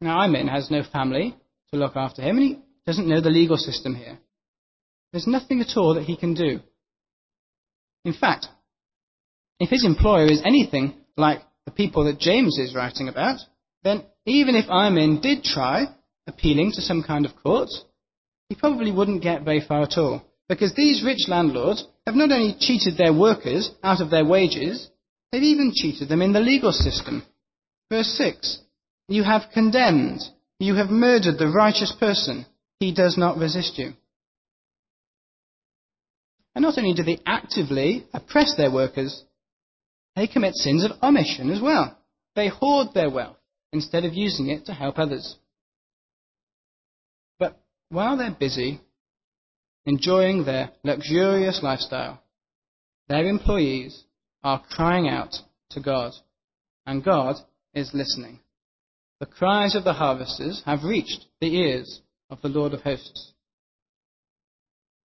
Now, 0.00 0.18
Imin 0.20 0.48
has 0.50 0.70
no 0.70 0.82
family 0.82 1.36
to 1.76 1.84
look 1.84 1.96
after 1.96 2.22
him, 2.22 2.38
and 2.38 2.46
he 2.46 2.58
doesn't 2.86 3.08
know 3.08 3.20
the 3.20 3.30
legal 3.30 3.56
system 3.56 3.94
here. 3.94 4.18
There's 5.12 5.26
nothing 5.26 5.60
at 5.60 5.76
all 5.76 5.94
that 5.94 6.04
he 6.04 6.16
can 6.16 6.34
do. 6.34 6.60
In 8.04 8.12
fact, 8.12 8.46
if 9.58 9.70
his 9.70 9.84
employer 9.84 10.26
is 10.26 10.42
anything 10.44 10.94
like 11.16 11.40
the 11.64 11.70
people 11.70 12.04
that 12.04 12.18
James 12.18 12.58
is 12.58 12.74
writing 12.74 13.08
about, 13.08 13.38
then 13.82 14.04
even 14.24 14.54
if 14.54 14.66
Imin 14.66 15.22
did 15.22 15.42
try 15.42 15.86
appealing 16.26 16.72
to 16.72 16.82
some 16.82 17.02
kind 17.02 17.24
of 17.24 17.36
court, 17.42 17.70
he 18.48 18.54
probably 18.54 18.92
wouldn't 18.92 19.22
get 19.22 19.44
very 19.44 19.60
far 19.66 19.82
at 19.82 19.96
all. 19.96 20.22
Because 20.48 20.74
these 20.74 21.04
rich 21.04 21.26
landlords 21.28 21.86
have 22.06 22.14
not 22.14 22.30
only 22.30 22.56
cheated 22.58 22.96
their 22.96 23.12
workers 23.12 23.70
out 23.82 24.00
of 24.00 24.10
their 24.10 24.24
wages, 24.24 24.88
they've 25.32 25.42
even 25.42 25.72
cheated 25.74 26.08
them 26.08 26.22
in 26.22 26.32
the 26.32 26.40
legal 26.40 26.72
system. 26.72 27.24
Verse 27.90 28.08
6 28.16 28.60
You 29.08 29.24
have 29.24 29.50
condemned, 29.52 30.20
you 30.58 30.74
have 30.76 30.88
murdered 30.90 31.38
the 31.38 31.48
righteous 31.48 31.92
person, 31.98 32.46
he 32.80 32.94
does 32.94 33.16
not 33.18 33.38
resist 33.38 33.78
you. 33.78 33.92
And 36.54 36.62
not 36.62 36.78
only 36.78 36.94
do 36.94 37.02
they 37.02 37.20
actively 37.26 38.06
oppress 38.14 38.54
their 38.56 38.70
workers, 38.70 39.24
they 40.14 40.26
commit 40.26 40.54
sins 40.54 40.84
of 40.84 40.92
omission 41.02 41.50
as 41.50 41.60
well. 41.60 41.98
they 42.34 42.48
hoard 42.48 42.88
their 42.92 43.08
wealth 43.08 43.38
instead 43.72 44.04
of 44.04 44.12
using 44.12 44.48
it 44.48 44.66
to 44.66 44.74
help 44.74 44.98
others. 44.98 45.36
But 47.38 47.58
while 47.88 48.16
they're 48.18 48.36
busy 48.38 48.80
enjoying 49.86 50.44
their 50.44 50.70
luxurious 50.84 51.62
lifestyle, 51.62 52.22
their 53.08 53.24
employees 53.24 54.04
are 54.42 54.62
crying 54.70 55.08
out 55.08 55.34
to 55.70 55.80
God, 55.80 56.12
and 56.84 57.04
God 57.04 57.36
is 57.72 57.90
listening. 57.94 58.40
The 59.18 59.26
cries 59.26 59.74
of 59.74 59.84
the 59.84 59.94
harvesters 59.94 60.62
have 60.66 60.84
reached 60.84 61.24
the 61.40 61.56
ears 61.56 62.02
of 62.28 62.42
the 62.42 62.48
Lord 62.48 62.74
of 62.74 62.82
hosts. 62.82 63.32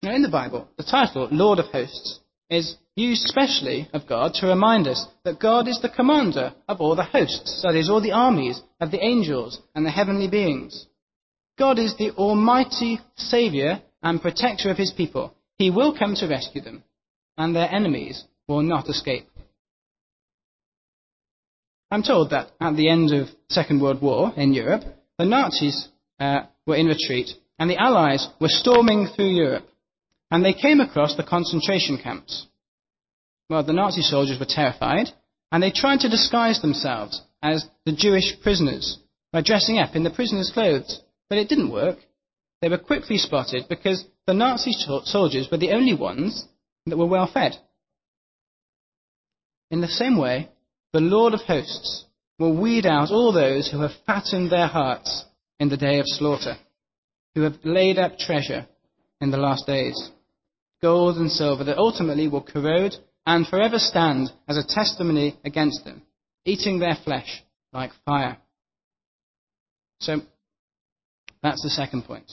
Now, 0.04 0.16
in 0.16 0.22
the 0.22 0.30
Bible, 0.30 0.68
the 0.78 0.84
title 0.84 1.30
Lord 1.32 1.60
of 1.60 1.68
Hosts 1.68 2.20
is 2.50 2.76
used 2.96 3.22
specially 3.28 3.88
of 3.94 4.08
God 4.08 4.34
to 4.36 4.48
remind 4.48 4.88
us 4.88 5.06
that 5.24 5.40
God 5.40 5.68
is 5.68 5.80
the 5.80 5.90
commander 5.90 6.54
of 6.68 6.82
all 6.82 6.96
the 6.96 7.04
hosts, 7.04 7.62
that 7.62 7.76
is, 7.76 7.90
all 7.90 8.02
the 8.02 8.12
armies 8.12 8.62
of 8.82 8.92
the 8.92 9.02
angels 9.02 9.62
and 9.76 9.86
the 9.86 9.92
heavenly 9.92 10.28
beings. 10.28 10.88
God 11.58 11.80
is 11.80 11.96
the 11.96 12.12
almighty 12.12 13.00
Saviour 13.16 13.82
and 14.04 14.22
protector 14.22 14.70
of 14.72 14.78
his 14.78 14.92
people. 14.92 15.36
He 15.58 15.70
will 15.70 15.98
come 15.98 16.16
to 16.16 16.28
rescue 16.28 16.62
them, 16.62 16.84
and 17.38 17.56
their 17.56 17.72
enemies 17.72 18.26
will 18.48 18.64
not 18.64 18.90
escape. 18.90 19.30
I'm 21.92 22.04
told 22.04 22.30
that 22.30 22.52
at 22.62 22.78
the 22.78 22.90
end 22.90 23.14
of 23.14 23.28
the 23.28 23.36
Second 23.50 23.82
World 23.82 24.02
War 24.02 24.32
in 24.38 24.54
Europe, 24.54 24.84
the 25.20 25.26
Nazis 25.26 25.90
uh, 26.22 26.44
were 26.66 26.78
in 26.78 26.86
retreat, 26.88 27.30
and 27.60 27.70
the 27.70 27.78
Allies 27.78 28.30
were 28.40 28.48
storming 28.48 29.08
through 29.08 29.36
Europe, 29.36 29.68
and 30.32 30.44
they 30.44 30.54
came 30.54 30.80
across 30.80 31.16
the 31.16 31.24
concentration 31.24 32.00
camps. 32.02 32.48
Well, 33.50 33.64
the 33.64 33.74
Nazi 33.74 34.02
soldiers 34.02 34.40
were 34.40 34.46
terrified, 34.48 35.10
and 35.52 35.62
they 35.62 35.72
tried 35.72 36.00
to 36.00 36.10
disguise 36.10 36.62
themselves 36.62 37.22
as 37.44 37.66
the 37.86 37.92
Jewish 37.92 38.40
prisoners 38.42 38.98
by 39.34 39.42
dressing 39.42 39.78
up 39.78 39.94
in 39.94 40.04
the 40.04 40.10
prisoners' 40.12 40.52
clothes, 40.54 41.02
but 41.28 41.38
it 41.38 41.50
didn't 41.50 41.74
work. 41.74 41.98
They 42.62 42.70
were 42.70 42.78
quickly 42.78 43.18
spotted 43.18 43.66
because 43.68 44.06
the 44.28 44.34
Nazi 44.34 44.72
soldiers 45.04 45.50
were 45.52 45.58
the 45.58 45.72
only 45.72 45.96
ones 45.96 46.46
that 46.86 46.98
were 46.98 47.06
well 47.06 47.30
fed. 47.32 47.58
In 49.70 49.82
the 49.82 49.88
same 49.88 50.18
way, 50.18 50.50
the 50.94 51.00
Lord 51.00 51.34
of 51.34 51.42
hosts 51.42 52.06
will 52.38 52.60
weed 52.60 52.86
out 52.86 53.12
all 53.12 53.32
those 53.32 53.70
who 53.72 53.82
have 53.82 53.92
fattened 54.06 54.52
their 54.52 54.68
hearts 54.68 55.26
in 55.60 55.70
the 55.70 55.78
day 55.78 56.00
of 56.00 56.06
slaughter, 56.08 56.56
who 57.36 57.42
have 57.42 57.58
laid 57.64 57.98
up 57.98 58.18
treasure 58.18 58.68
in 59.22 59.32
the 59.32 59.38
last 59.38 59.68
days, 59.68 60.12
gold 60.82 61.18
and 61.18 61.32
silver 61.32 61.64
that 61.64 61.78
ultimately 61.78 62.28
will 62.28 62.42
corrode 62.42 62.96
and 63.26 63.48
forever 63.48 63.78
stand 63.78 64.32
as 64.48 64.58
a 64.58 64.68
testimony 64.68 65.38
against 65.46 65.86
them, 65.86 66.02
eating 66.46 66.80
their 66.80 66.98
flesh 67.04 67.44
like 67.72 67.92
fire. 68.06 68.38
So, 70.00 70.22
that's 71.44 71.62
the 71.62 71.70
second 71.70 72.06
point. 72.06 72.32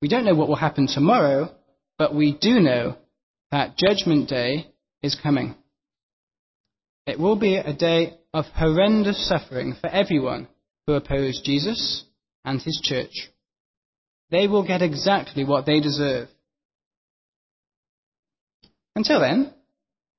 We 0.00 0.08
don't 0.08 0.24
know 0.24 0.34
what 0.34 0.48
will 0.48 0.56
happen 0.56 0.86
tomorrow, 0.86 1.52
but 1.98 2.14
we 2.14 2.32
do 2.32 2.60
know 2.60 2.96
that 3.50 3.76
Judgment 3.76 4.28
Day 4.28 4.68
is 5.02 5.18
coming. 5.20 5.56
It 7.10 7.18
will 7.18 7.34
be 7.34 7.56
a 7.56 7.72
day 7.72 8.14
of 8.32 8.44
horrendous 8.54 9.28
suffering 9.28 9.74
for 9.80 9.88
everyone 9.88 10.46
who 10.86 10.92
oppose 10.92 11.42
Jesus 11.44 12.04
and 12.44 12.62
his 12.62 12.80
church. 12.84 13.30
They 14.30 14.46
will 14.46 14.64
get 14.64 14.80
exactly 14.80 15.42
what 15.42 15.66
they 15.66 15.80
deserve. 15.80 16.28
Until 18.94 19.18
then, 19.18 19.52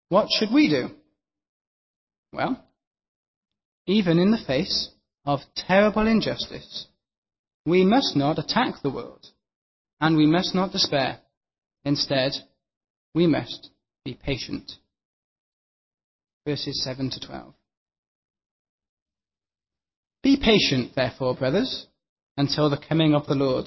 what 0.10 0.28
should 0.38 0.52
we 0.54 0.68
do? 0.68 0.90
Well, 2.34 2.62
even 3.88 4.20
in 4.20 4.32
the 4.32 4.46
face 4.46 4.90
of 5.24 5.40
terrible 5.56 6.06
injustice, 6.06 6.88
we 7.66 7.86
must 7.86 8.18
not 8.18 8.38
attack 8.38 8.82
the 8.84 8.92
world, 8.92 9.28
and 10.02 10.18
we 10.18 10.26
must 10.26 10.54
not 10.54 10.74
despair. 10.74 11.20
Instead, 11.86 12.34
we 13.16 13.28
must 13.28 13.70
be 14.04 14.14
patient. 14.14 14.74
Verses 16.46 16.84
7 16.84 17.10
to 17.12 17.20
12. 17.20 17.54
Be 20.24 20.38
patient, 20.38 20.94
therefore, 20.96 21.36
brothers, 21.36 21.88
until 22.38 22.70
the 22.70 22.82
coming 22.90 23.14
of 23.14 23.28
the 23.28 23.36
Lord. 23.36 23.66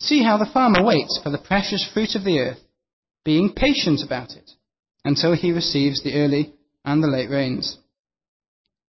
See 0.00 0.22
how 0.22 0.38
the 0.38 0.50
farmer 0.52 0.84
waits 0.84 1.20
for 1.22 1.30
the 1.30 1.38
precious 1.38 1.88
fruit 1.92 2.14
of 2.14 2.24
the 2.24 2.38
earth, 2.38 2.60
being 3.24 3.52
patient 3.54 4.00
about 4.04 4.32
it 4.32 4.50
until 5.04 5.34
he 5.34 5.52
receives 5.52 6.02
the 6.02 6.14
early 6.14 6.54
and 6.84 7.02
the 7.02 7.08
late 7.08 7.30
rains. 7.30 7.78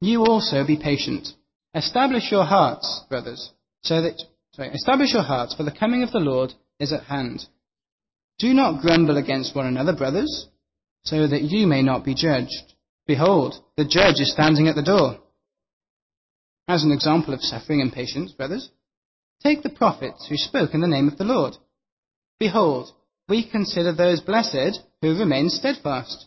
You 0.01 0.25
also 0.25 0.67
be 0.67 0.79
patient. 0.83 1.29
Establish 1.75 2.31
your 2.31 2.45
hearts, 2.45 3.05
brothers, 3.09 3.51
so 3.83 4.03
that, 4.03 4.23
sorry, 4.55 4.71
establish 4.71 5.13
your 5.13 5.23
hearts, 5.23 5.55
for 5.55 5.63
the 5.63 5.77
coming 5.77 6.03
of 6.03 6.13
the 6.13 6.19
Lord 6.19 6.53
is 6.79 6.93
at 6.93 7.05
hand. 7.05 7.45
Do 8.39 8.55
not 8.55 8.81
grumble 8.81 9.19
against 9.19 9.55
one 9.55 9.67
another, 9.67 9.95
brothers, 9.95 10.49
so 11.05 11.27
that 11.27 11.43
you 11.43 11.67
may 11.67 11.83
not 11.83 12.05
be 12.05 12.15
judged. 12.15 12.75
Behold, 13.07 13.55
the 13.77 13.85
judge 13.85 14.21
is 14.21 14.33
standing 14.33 14.69
at 14.69 14.77
the 14.77 14.83
door. 14.83 15.19
As 16.69 16.85
an 16.85 16.93
example 16.93 17.35
of 17.35 17.43
suffering 17.43 17.81
and 17.81 17.93
patience, 17.93 18.33
brothers, 18.33 18.71
take 19.43 19.63
the 19.63 19.71
prophets 19.71 20.27
who 20.29 20.37
spoke 20.37 20.75
in 20.75 20.81
the 20.81 20.87
name 20.87 21.09
of 21.09 21.19
the 21.19 21.25
Lord. 21.25 21.55
Behold, 22.39 22.91
we 23.29 23.49
consider 23.49 23.93
those 23.93 24.21
blessed 24.21 24.81
who 25.03 25.19
remain 25.19 25.49
steadfast. 25.49 26.27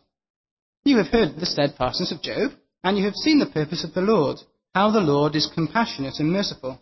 You 0.83 0.97
have 0.97 1.07
heard 1.07 1.35
the 1.35 1.45
steadfastness 1.45 2.11
of 2.11 2.21
Job, 2.21 2.51
and 2.83 2.97
you 2.97 3.05
have 3.05 3.15
seen 3.15 3.39
the 3.39 3.45
purpose 3.45 3.83
of 3.83 3.93
the 3.93 4.01
Lord, 4.01 4.37
how 4.73 4.91
the 4.91 4.99
Lord 4.99 5.35
is 5.35 5.49
compassionate 5.53 6.15
and 6.19 6.31
merciful. 6.31 6.81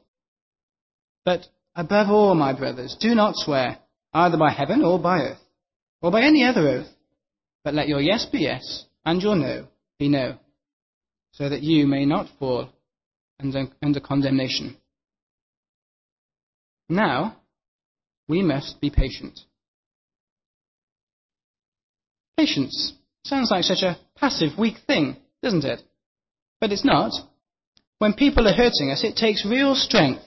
But 1.24 1.46
above 1.76 2.10
all, 2.10 2.34
my 2.34 2.54
brothers, 2.54 2.96
do 3.00 3.14
not 3.14 3.36
swear, 3.36 3.80
either 4.14 4.38
by 4.38 4.52
heaven 4.52 4.84
or 4.84 5.00
by 5.00 5.20
earth, 5.20 5.42
or 6.02 6.12
by 6.12 6.24
any 6.24 6.44
other 6.44 6.68
oath, 6.68 6.88
but 7.64 7.74
let 7.74 7.88
your 7.88 8.02
yes 8.02 8.26
be 8.26 8.40
yes, 8.40 8.86
and 9.06 9.22
your 9.22 9.36
no 9.36 9.68
be 10.00 10.10
no, 10.10 10.38
so 11.32 11.50
that 11.50 11.62
you 11.62 11.88
may 11.88 12.06
not 12.06 12.28
fall 12.40 12.70
under, 13.40 13.68
under 13.84 14.00
condemnation. 14.00 14.78
Now, 16.90 17.38
we 18.28 18.42
must 18.42 18.82
be 18.82 18.90
patient. 18.90 19.40
Patience 22.38 22.94
sounds 23.24 23.52
like 23.52 23.64
such 23.64 23.84
a 23.84 23.98
passive, 24.16 24.58
weak 24.58 24.78
thing, 24.88 25.18
doesn't 25.44 25.64
it? 25.64 25.82
But 26.60 26.72
it's 26.72 26.86
not. 26.86 27.12
When 28.00 28.14
people 28.14 28.48
are 28.48 28.54
hurting 28.54 28.90
us, 28.92 29.04
it 29.04 29.16
takes 29.16 29.46
real 29.46 29.76
strength 29.76 30.24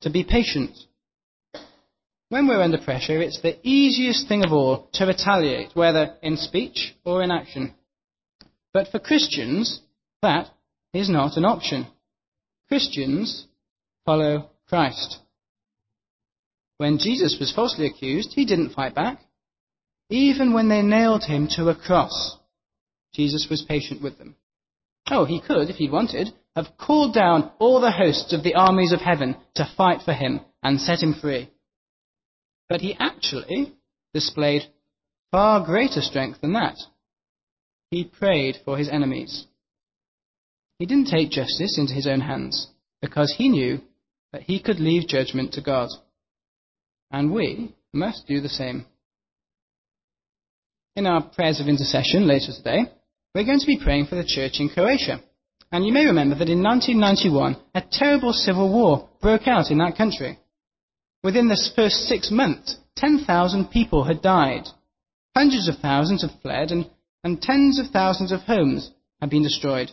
to 0.00 0.10
be 0.10 0.24
patient. 0.24 0.70
When 2.30 2.46
we're 2.46 2.62
under 2.62 2.78
pressure, 2.78 3.22
it's 3.22 3.40
the 3.40 3.58
easiest 3.66 4.28
thing 4.28 4.44
of 4.44 4.52
all 4.52 4.88
to 4.94 5.06
retaliate, 5.06 5.74
whether 5.74 6.16
in 6.22 6.36
speech 6.36 6.94
or 7.04 7.22
in 7.22 7.30
action. 7.30 7.74
But 8.74 8.88
for 8.88 8.98
Christians, 8.98 9.80
that 10.20 10.50
is 10.92 11.08
not 11.08 11.38
an 11.38 11.46
option. 11.46 11.86
Christians 12.68 13.46
follow 14.04 14.50
Christ. 14.68 15.18
When 16.76 16.98
Jesus 16.98 17.36
was 17.40 17.52
falsely 17.52 17.86
accused, 17.86 18.34
he 18.34 18.44
didn't 18.44 18.74
fight 18.74 18.94
back. 18.94 19.20
Even 20.10 20.52
when 20.52 20.68
they 20.68 20.82
nailed 20.82 21.24
him 21.24 21.48
to 21.52 21.70
a 21.70 21.74
cross, 21.74 22.36
Jesus 23.14 23.46
was 23.50 23.62
patient 23.62 24.02
with 24.02 24.18
them. 24.18 24.36
Oh, 25.10 25.24
he 25.24 25.40
could, 25.40 25.70
if 25.70 25.76
he'd 25.76 25.90
wanted, 25.90 26.28
have 26.54 26.76
called 26.78 27.14
down 27.14 27.50
all 27.58 27.80
the 27.80 27.90
hosts 27.90 28.34
of 28.34 28.42
the 28.42 28.54
armies 28.54 28.92
of 28.92 29.00
heaven 29.00 29.36
to 29.54 29.70
fight 29.76 30.02
for 30.04 30.12
him 30.12 30.40
and 30.62 30.80
set 30.80 31.00
him 31.00 31.14
free. 31.14 31.50
But 32.68 32.80
he 32.80 32.96
actually 32.98 33.74
displayed 34.12 34.62
far 35.30 35.64
greater 35.64 36.00
strength 36.00 36.40
than 36.40 36.52
that. 36.52 36.76
He 37.90 38.04
prayed 38.04 38.58
for 38.64 38.76
his 38.76 38.88
enemies. 38.88 39.46
He 40.78 40.86
didn't 40.86 41.08
take 41.08 41.30
justice 41.30 41.78
into 41.78 41.94
his 41.94 42.06
own 42.06 42.20
hands 42.20 42.68
because 43.00 43.34
he 43.36 43.48
knew 43.48 43.80
that 44.32 44.42
he 44.42 44.60
could 44.60 44.78
leave 44.78 45.08
judgment 45.08 45.52
to 45.54 45.62
God. 45.62 45.88
And 47.10 47.32
we 47.32 47.74
must 47.92 48.26
do 48.26 48.40
the 48.40 48.48
same. 48.48 48.84
In 50.94 51.06
our 51.06 51.22
prayers 51.22 51.60
of 51.60 51.68
intercession 51.68 52.26
later 52.26 52.52
today, 52.52 52.92
we're 53.34 53.44
going 53.44 53.60
to 53.60 53.66
be 53.66 53.80
praying 53.82 54.06
for 54.06 54.16
the 54.16 54.26
church 54.26 54.60
in 54.60 54.68
Croatia. 54.68 55.20
And 55.70 55.86
you 55.86 55.92
may 55.92 56.06
remember 56.06 56.34
that 56.36 56.48
in 56.48 56.62
1991, 56.62 57.56
a 57.74 57.82
terrible 57.90 58.32
civil 58.32 58.72
war 58.72 59.08
broke 59.20 59.46
out 59.46 59.70
in 59.70 59.78
that 59.78 59.96
country. 59.96 60.38
Within 61.22 61.48
the 61.48 61.72
first 61.74 62.06
six 62.08 62.30
months, 62.30 62.76
10,000 62.96 63.70
people 63.70 64.04
had 64.04 64.22
died. 64.22 64.68
Hundreds 65.36 65.68
of 65.68 65.78
thousands 65.78 66.22
had 66.22 66.30
fled, 66.42 66.70
and, 66.70 66.88
and 67.24 67.40
tens 67.42 67.78
of 67.78 67.86
thousands 67.92 68.32
of 68.32 68.40
homes 68.40 68.90
had 69.20 69.30
been 69.30 69.42
destroyed. 69.42 69.90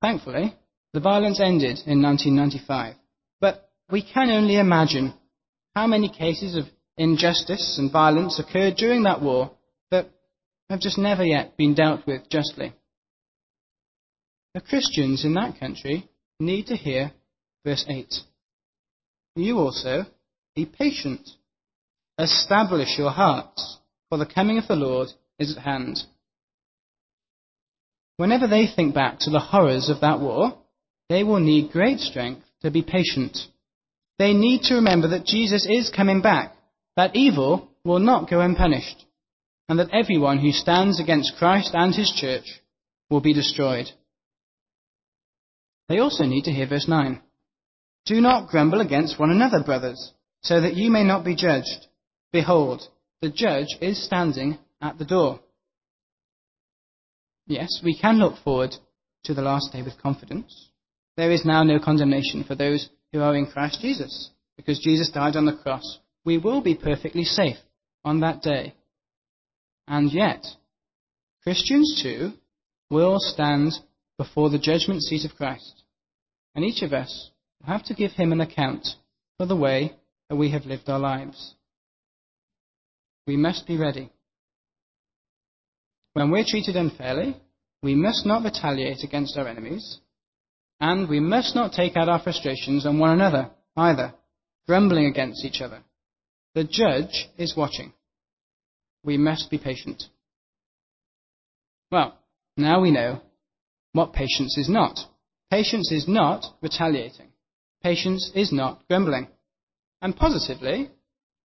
Thankfully, 0.00 0.54
the 0.92 1.00
violence 1.00 1.40
ended 1.40 1.78
in 1.86 2.02
1995. 2.02 2.96
But 3.40 3.70
we 3.90 4.02
can 4.02 4.30
only 4.30 4.56
imagine 4.56 5.14
how 5.74 5.86
many 5.86 6.08
cases 6.08 6.54
of 6.54 6.64
injustice 6.96 7.78
and 7.78 7.90
violence 7.90 8.38
occurred 8.38 8.76
during 8.76 9.04
that 9.04 9.22
war 9.22 9.52
that 9.90 10.10
have 10.68 10.80
just 10.80 10.98
never 10.98 11.24
yet 11.24 11.56
been 11.56 11.74
dealt 11.74 12.06
with 12.06 12.28
justly. 12.28 12.74
the 14.54 14.60
Christians 14.60 15.24
in 15.24 15.32
that 15.34 15.58
country 15.58 16.08
need 16.38 16.66
to 16.66 16.76
hear 16.76 17.12
verse 17.64 17.84
8. 17.88 18.12
You 19.34 19.58
also 19.58 20.04
be 20.54 20.66
patient. 20.66 21.28
Establish 22.18 22.98
your 22.98 23.10
hearts, 23.10 23.78
for 24.08 24.18
the 24.18 24.26
coming 24.26 24.58
of 24.58 24.68
the 24.68 24.76
Lord 24.76 25.08
is 25.38 25.56
at 25.56 25.62
hand. 25.62 25.98
Whenever 28.18 28.46
they 28.46 28.66
think 28.66 28.94
back 28.94 29.18
to 29.20 29.30
the 29.30 29.40
horrors 29.40 29.88
of 29.88 30.00
that 30.02 30.20
war, 30.20 30.58
they 31.08 31.24
will 31.24 31.40
need 31.40 31.72
great 31.72 31.98
strength 31.98 32.42
to 32.60 32.70
be 32.70 32.82
patient. 32.82 33.38
They 34.18 34.34
need 34.34 34.62
to 34.64 34.74
remember 34.74 35.08
that 35.08 35.24
Jesus 35.24 35.66
is 35.68 35.90
coming 35.90 36.20
back, 36.20 36.54
that 36.96 37.16
evil 37.16 37.68
will 37.84 37.98
not 37.98 38.28
go 38.28 38.40
unpunished, 38.40 39.04
and 39.68 39.78
that 39.78 39.90
everyone 39.92 40.38
who 40.38 40.52
stands 40.52 41.00
against 41.00 41.36
Christ 41.38 41.70
and 41.72 41.94
his 41.94 42.12
church 42.14 42.60
will 43.10 43.20
be 43.20 43.32
destroyed. 43.32 43.86
They 45.88 45.98
also 45.98 46.24
need 46.24 46.44
to 46.44 46.52
hear 46.52 46.68
verse 46.68 46.86
9. 46.86 47.20
Do 48.04 48.20
not 48.20 48.48
grumble 48.48 48.80
against 48.80 49.18
one 49.18 49.30
another, 49.30 49.62
brothers, 49.62 50.12
so 50.42 50.60
that 50.60 50.76
you 50.76 50.90
may 50.90 51.04
not 51.04 51.24
be 51.24 51.36
judged. 51.36 51.86
Behold, 52.32 52.82
the 53.20 53.30
judge 53.30 53.68
is 53.80 54.04
standing 54.04 54.58
at 54.80 54.98
the 54.98 55.04
door. 55.04 55.40
Yes, 57.46 57.80
we 57.84 57.96
can 57.98 58.18
look 58.18 58.38
forward 58.42 58.74
to 59.24 59.34
the 59.34 59.42
last 59.42 59.72
day 59.72 59.82
with 59.82 60.00
confidence. 60.00 60.70
There 61.16 61.30
is 61.30 61.44
now 61.44 61.62
no 61.62 61.78
condemnation 61.78 62.44
for 62.44 62.54
those 62.54 62.88
who 63.12 63.20
are 63.20 63.36
in 63.36 63.46
Christ 63.46 63.80
Jesus, 63.80 64.30
because 64.56 64.80
Jesus 64.80 65.10
died 65.10 65.36
on 65.36 65.44
the 65.44 65.56
cross. 65.56 65.98
We 66.24 66.38
will 66.38 66.62
be 66.62 66.74
perfectly 66.74 67.24
safe 67.24 67.58
on 68.04 68.20
that 68.20 68.42
day. 68.42 68.74
And 69.86 70.10
yet, 70.12 70.44
Christians 71.42 72.00
too 72.02 72.32
will 72.90 73.18
stand 73.18 73.72
before 74.16 74.50
the 74.50 74.58
judgment 74.58 75.02
seat 75.02 75.24
of 75.24 75.36
Christ. 75.36 75.82
And 76.54 76.64
each 76.64 76.82
of 76.82 76.92
us 76.92 77.30
will 77.62 77.72
have 77.72 77.84
to 77.84 77.94
give 77.94 78.12
him 78.12 78.32
an 78.32 78.40
account 78.40 78.86
for 79.38 79.46
the 79.46 79.56
way 79.56 79.94
that 80.28 80.36
we 80.36 80.50
have 80.50 80.66
lived 80.66 80.88
our 80.88 80.98
lives. 80.98 81.54
We 83.26 83.36
must 83.36 83.66
be 83.66 83.76
ready. 83.76 84.10
When 86.14 86.30
we're 86.30 86.44
treated 86.46 86.76
unfairly, 86.76 87.36
we 87.82 87.94
must 87.94 88.26
not 88.26 88.44
retaliate 88.44 89.02
against 89.02 89.36
our 89.36 89.48
enemies, 89.48 90.00
and 90.80 91.08
we 91.08 91.20
must 91.20 91.54
not 91.54 91.72
take 91.72 91.96
out 91.96 92.08
our 92.08 92.20
frustrations 92.20 92.86
on 92.86 92.98
one 92.98 93.10
another 93.10 93.50
either, 93.76 94.12
grumbling 94.66 95.06
against 95.06 95.44
each 95.44 95.60
other. 95.60 95.82
The 96.54 96.64
judge 96.64 97.28
is 97.38 97.56
watching. 97.56 97.92
We 99.02 99.16
must 99.16 99.50
be 99.50 99.58
patient. 99.58 100.04
Well, 101.90 102.18
now 102.56 102.80
we 102.80 102.90
know 102.90 103.22
what 103.92 104.12
patience 104.12 104.56
is 104.58 104.68
not. 104.68 104.98
Patience 105.50 105.90
is 105.90 106.06
not 106.06 106.44
retaliating. 106.60 107.31
Patience 107.82 108.30
is 108.34 108.52
not 108.52 108.86
grumbling. 108.88 109.28
And 110.00 110.16
positively, 110.16 110.90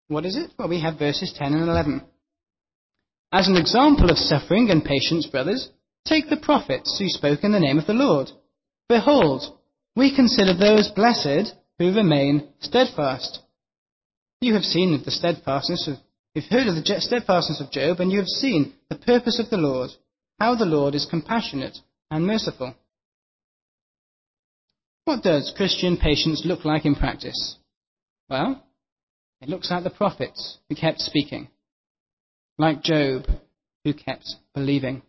what 0.08 0.26
is 0.26 0.36
it? 0.36 0.52
Well, 0.58 0.70
we 0.70 0.82
have 0.82 1.00
verses 1.00 1.34
10 1.36 1.54
and 1.54 1.64
11. 1.64 2.02
As 3.32 3.48
an 3.48 3.58
example 3.58 4.10
of 4.10 4.18
suffering 4.18 4.70
and 4.70 4.84
patience, 4.84 5.26
brothers, 5.26 5.70
take 6.06 6.30
the 6.30 6.38
prophets 6.38 6.98
who 6.98 7.10
spoke 7.10 7.44
in 7.44 7.52
the 7.52 7.60
name 7.60 7.78
of 7.78 7.88
the 7.88 7.94
Lord. 7.94 8.30
Behold, 8.88 9.58
we 9.96 10.16
consider 10.16 10.54
those 10.54 10.90
blessed 10.90 11.54
who 11.78 11.94
remain 11.94 12.48
steadfast. 12.60 13.40
You 14.40 14.54
have 14.54 14.64
seen 14.64 15.02
the 15.04 15.12
steadfastness 15.12 15.88
of, 15.88 15.98
you've 16.34 16.46
heard 16.46 16.68
of 16.68 16.76
the 16.76 17.02
steadfastness 17.02 17.60
of 17.60 17.72
Job, 17.72 18.00
and 18.00 18.12
you 18.12 18.20
have 18.20 18.28
seen 18.28 18.74
the 18.90 18.96
purpose 18.96 19.40
of 19.40 19.50
the 19.50 19.58
Lord, 19.58 19.90
how 20.40 20.56
the 20.56 20.66
Lord 20.66 20.96
is 20.96 21.08
compassionate 21.10 21.78
and 22.10 22.26
merciful. 22.26 22.76
What 25.08 25.24
does 25.24 25.54
Christian 25.56 25.96
patience 25.96 26.42
look 26.44 26.66
like 26.66 26.84
in 26.84 26.94
practice? 26.94 27.56
Well, 28.30 28.62
it 29.40 29.48
looks 29.48 29.72
like 29.72 29.86
the 29.86 29.90
prophets 29.90 30.58
who 30.68 30.76
kept 30.76 31.00
speaking 31.00 31.48
like 32.58 32.84
Job, 32.84 33.24
who 33.86 33.94
kept 33.94 34.26
believing. 34.54 35.02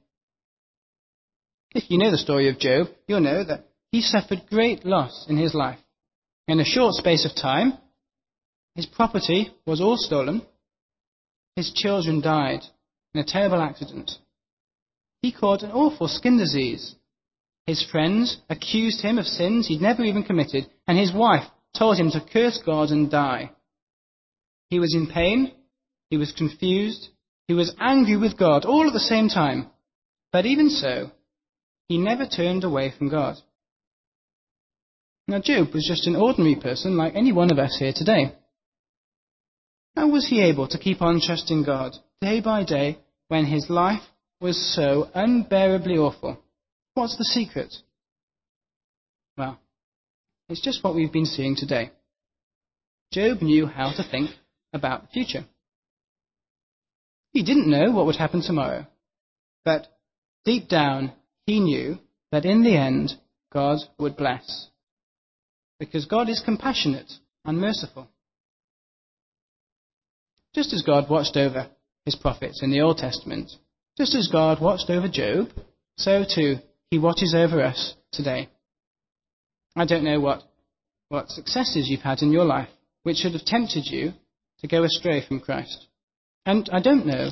If 1.75 1.91
you 1.91 1.99
know 1.99 2.13
the 2.13 2.17
story 2.17 2.49
of 2.49 2.61
Job, 2.61 2.87
you'll 3.09 3.23
know 3.23 3.43
that 3.43 3.67
he 3.91 4.01
suffered 4.01 4.43
great 4.49 4.85
loss 4.85 5.27
in 5.29 5.37
his 5.37 5.53
life. 5.53 5.81
In 6.47 6.61
a 6.61 6.65
short 6.65 6.95
space 6.95 7.25
of 7.25 7.35
time, 7.35 7.73
his 8.77 8.87
property 8.87 9.51
was 9.67 9.81
all 9.81 9.97
stolen. 9.97 10.43
His 11.57 11.73
children 11.73 12.21
died 12.21 12.61
in 13.15 13.21
a 13.21 13.27
terrible 13.27 13.61
accident. 13.61 14.13
He 15.23 15.33
caught 15.33 15.65
an 15.65 15.73
awful 15.73 16.07
skin 16.07 16.39
disease. 16.39 16.95
His 17.68 17.83
friends 17.83 18.38
accused 18.48 19.02
him 19.02 19.18
of 19.18 19.26
sins 19.26 19.66
he'd 19.66 19.83
never 19.83 20.02
even 20.02 20.22
committed, 20.22 20.70
and 20.87 20.96
his 20.96 21.12
wife 21.12 21.44
told 21.76 21.98
him 21.98 22.11
to 22.12 22.24
curse 22.33 22.59
God 22.64 22.88
and 22.88 23.11
die. 23.11 23.50
He 24.70 24.78
was 24.78 24.94
in 24.94 25.07
pain, 25.07 25.52
he 26.09 26.16
was 26.16 26.33
confused, 26.33 27.11
he 27.46 27.52
was 27.52 27.76
angry 27.78 28.16
with 28.16 28.38
God 28.38 28.64
all 28.64 28.87
at 28.87 28.94
the 28.94 28.98
same 28.98 29.28
time. 29.28 29.66
But 30.33 30.46
even 30.46 30.70
so, 30.70 31.11
he 31.90 31.98
never 31.98 32.24
turned 32.24 32.64
away 32.64 32.90
from 32.96 33.11
God. 33.11 33.37
Now, 35.26 35.40
Job 35.40 35.74
was 35.74 35.87
just 35.87 36.07
an 36.07 36.16
ordinary 36.16 36.57
person 36.57 36.96
like 36.96 37.14
any 37.14 37.33
one 37.33 37.50
of 37.50 37.59
us 37.59 37.76
here 37.78 37.92
today. 37.94 38.33
How 39.94 40.09
was 40.09 40.26
he 40.26 40.40
able 40.40 40.68
to 40.68 40.78
keep 40.78 41.02
on 41.02 41.20
trusting 41.20 41.64
God 41.64 41.92
day 42.22 42.40
by 42.40 42.64
day 42.64 43.00
when 43.28 43.44
his 43.44 43.68
life 43.68 44.09
was 44.40 44.57
so 44.74 45.11
unbearably 45.14 45.98
awful? 45.98 46.42
What's 46.99 47.17
the 47.17 47.23
secret? 47.23 47.73
Well, 49.37 49.61
it's 50.49 50.61
just 50.61 50.83
what 50.83 50.97
we've 50.97 51.13
been 51.13 51.27
seeing 51.27 51.55
today. 51.55 51.93
Job 53.13 53.41
knew 53.41 53.67
how 53.67 53.93
to 53.97 54.03
think 54.03 54.31
about 54.73 55.03
the 55.03 55.09
future. 55.13 55.45
He 57.31 57.45
didn't 57.45 57.71
know 57.71 57.93
what 57.93 58.07
would 58.07 58.17
happen 58.17 58.43
tomorrow. 58.43 58.85
But 59.65 59.87
deep 60.45 60.69
down, 60.69 61.13
he 61.47 61.61
knew 61.61 61.99
that 62.33 62.45
in 62.45 62.65
the 62.65 62.77
end, 62.77 63.13
God 63.53 63.79
would 64.01 64.17
bless. 64.17 64.67
Because 65.79 66.05
God 66.05 66.29
is 66.29 66.43
compassionate 66.45 67.13
and 67.45 67.61
merciful. 67.61 68.09
Just 70.53 70.73
as 70.73 70.83
God 70.83 71.09
watched 71.09 71.37
over 71.37 71.69
his 72.05 72.17
prophets 72.17 72.61
in 72.61 72.73
the 72.73 72.81
Old 72.81 72.99
Testament, 72.99 73.53
just 73.97 74.17
as 74.17 74.27
God 74.27 74.61
watched 74.61 74.91
over 74.91 75.07
Job, 75.07 75.51
so 75.97 76.25
too 76.25 76.57
he 76.90 76.98
watches 76.98 77.35
over 77.37 77.62
us 77.62 77.94
today. 78.12 78.48
I 79.77 79.85
don't 79.85 80.05
know 80.05 80.20
what, 80.20 80.42
what 81.09 81.29
successes 81.29 81.88
you've 81.88 82.01
had 82.01 82.22
in 82.22 82.33
your 82.33 82.44
life 82.44 82.68
which 83.03 83.18
should 83.18 83.33
have 83.33 83.44
tempted 83.44 83.87
you 83.87 84.12
to 84.61 84.68
go 84.68 84.85
astray 84.85 85.24
from 85.27 85.40
Christ. 85.40 85.87
And 86.44 86.68
I 86.72 86.81
don't 86.81 87.07
know 87.07 87.31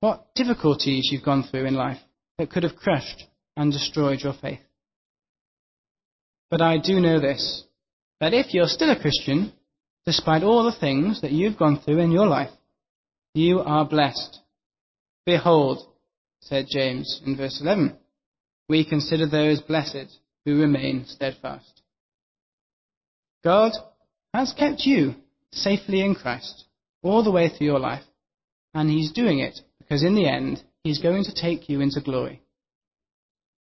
what 0.00 0.34
difficulties 0.34 1.08
you've 1.10 1.24
gone 1.24 1.44
through 1.44 1.66
in 1.66 1.74
life 1.74 2.00
that 2.38 2.50
could 2.50 2.62
have 2.62 2.76
crushed 2.76 3.24
and 3.56 3.70
destroyed 3.70 4.20
your 4.20 4.34
faith. 4.40 4.60
But 6.50 6.60
I 6.60 6.78
do 6.78 7.00
know 7.00 7.20
this 7.20 7.64
that 8.20 8.34
if 8.34 8.54
you're 8.54 8.66
still 8.66 8.90
a 8.90 9.00
Christian, 9.00 9.52
despite 10.06 10.44
all 10.44 10.64
the 10.64 10.78
things 10.78 11.20
that 11.22 11.32
you've 11.32 11.58
gone 11.58 11.80
through 11.80 11.98
in 11.98 12.12
your 12.12 12.26
life, 12.26 12.50
you 13.34 13.60
are 13.60 13.84
blessed. 13.84 14.38
Behold, 15.26 15.86
said 16.40 16.66
James 16.68 17.20
in 17.24 17.36
verse 17.36 17.60
11, 17.60 17.96
we 18.68 18.84
consider 18.84 19.28
those 19.28 19.60
blessed 19.60 20.18
who 20.44 20.60
remain 20.60 21.04
steadfast. 21.06 21.82
God 23.44 23.72
has 24.32 24.54
kept 24.56 24.82
you 24.84 25.14
safely 25.52 26.00
in 26.00 26.14
Christ 26.14 26.64
all 27.02 27.24
the 27.24 27.30
way 27.30 27.48
through 27.48 27.66
your 27.66 27.80
life. 27.80 28.04
And 28.74 28.88
he's 28.88 29.12
doing 29.12 29.40
it 29.40 29.60
because 29.78 30.02
in 30.02 30.14
the 30.14 30.26
end, 30.26 30.62
he's 30.82 31.00
going 31.00 31.24
to 31.24 31.34
take 31.34 31.68
you 31.68 31.80
into 31.80 32.00
glory. 32.00 32.40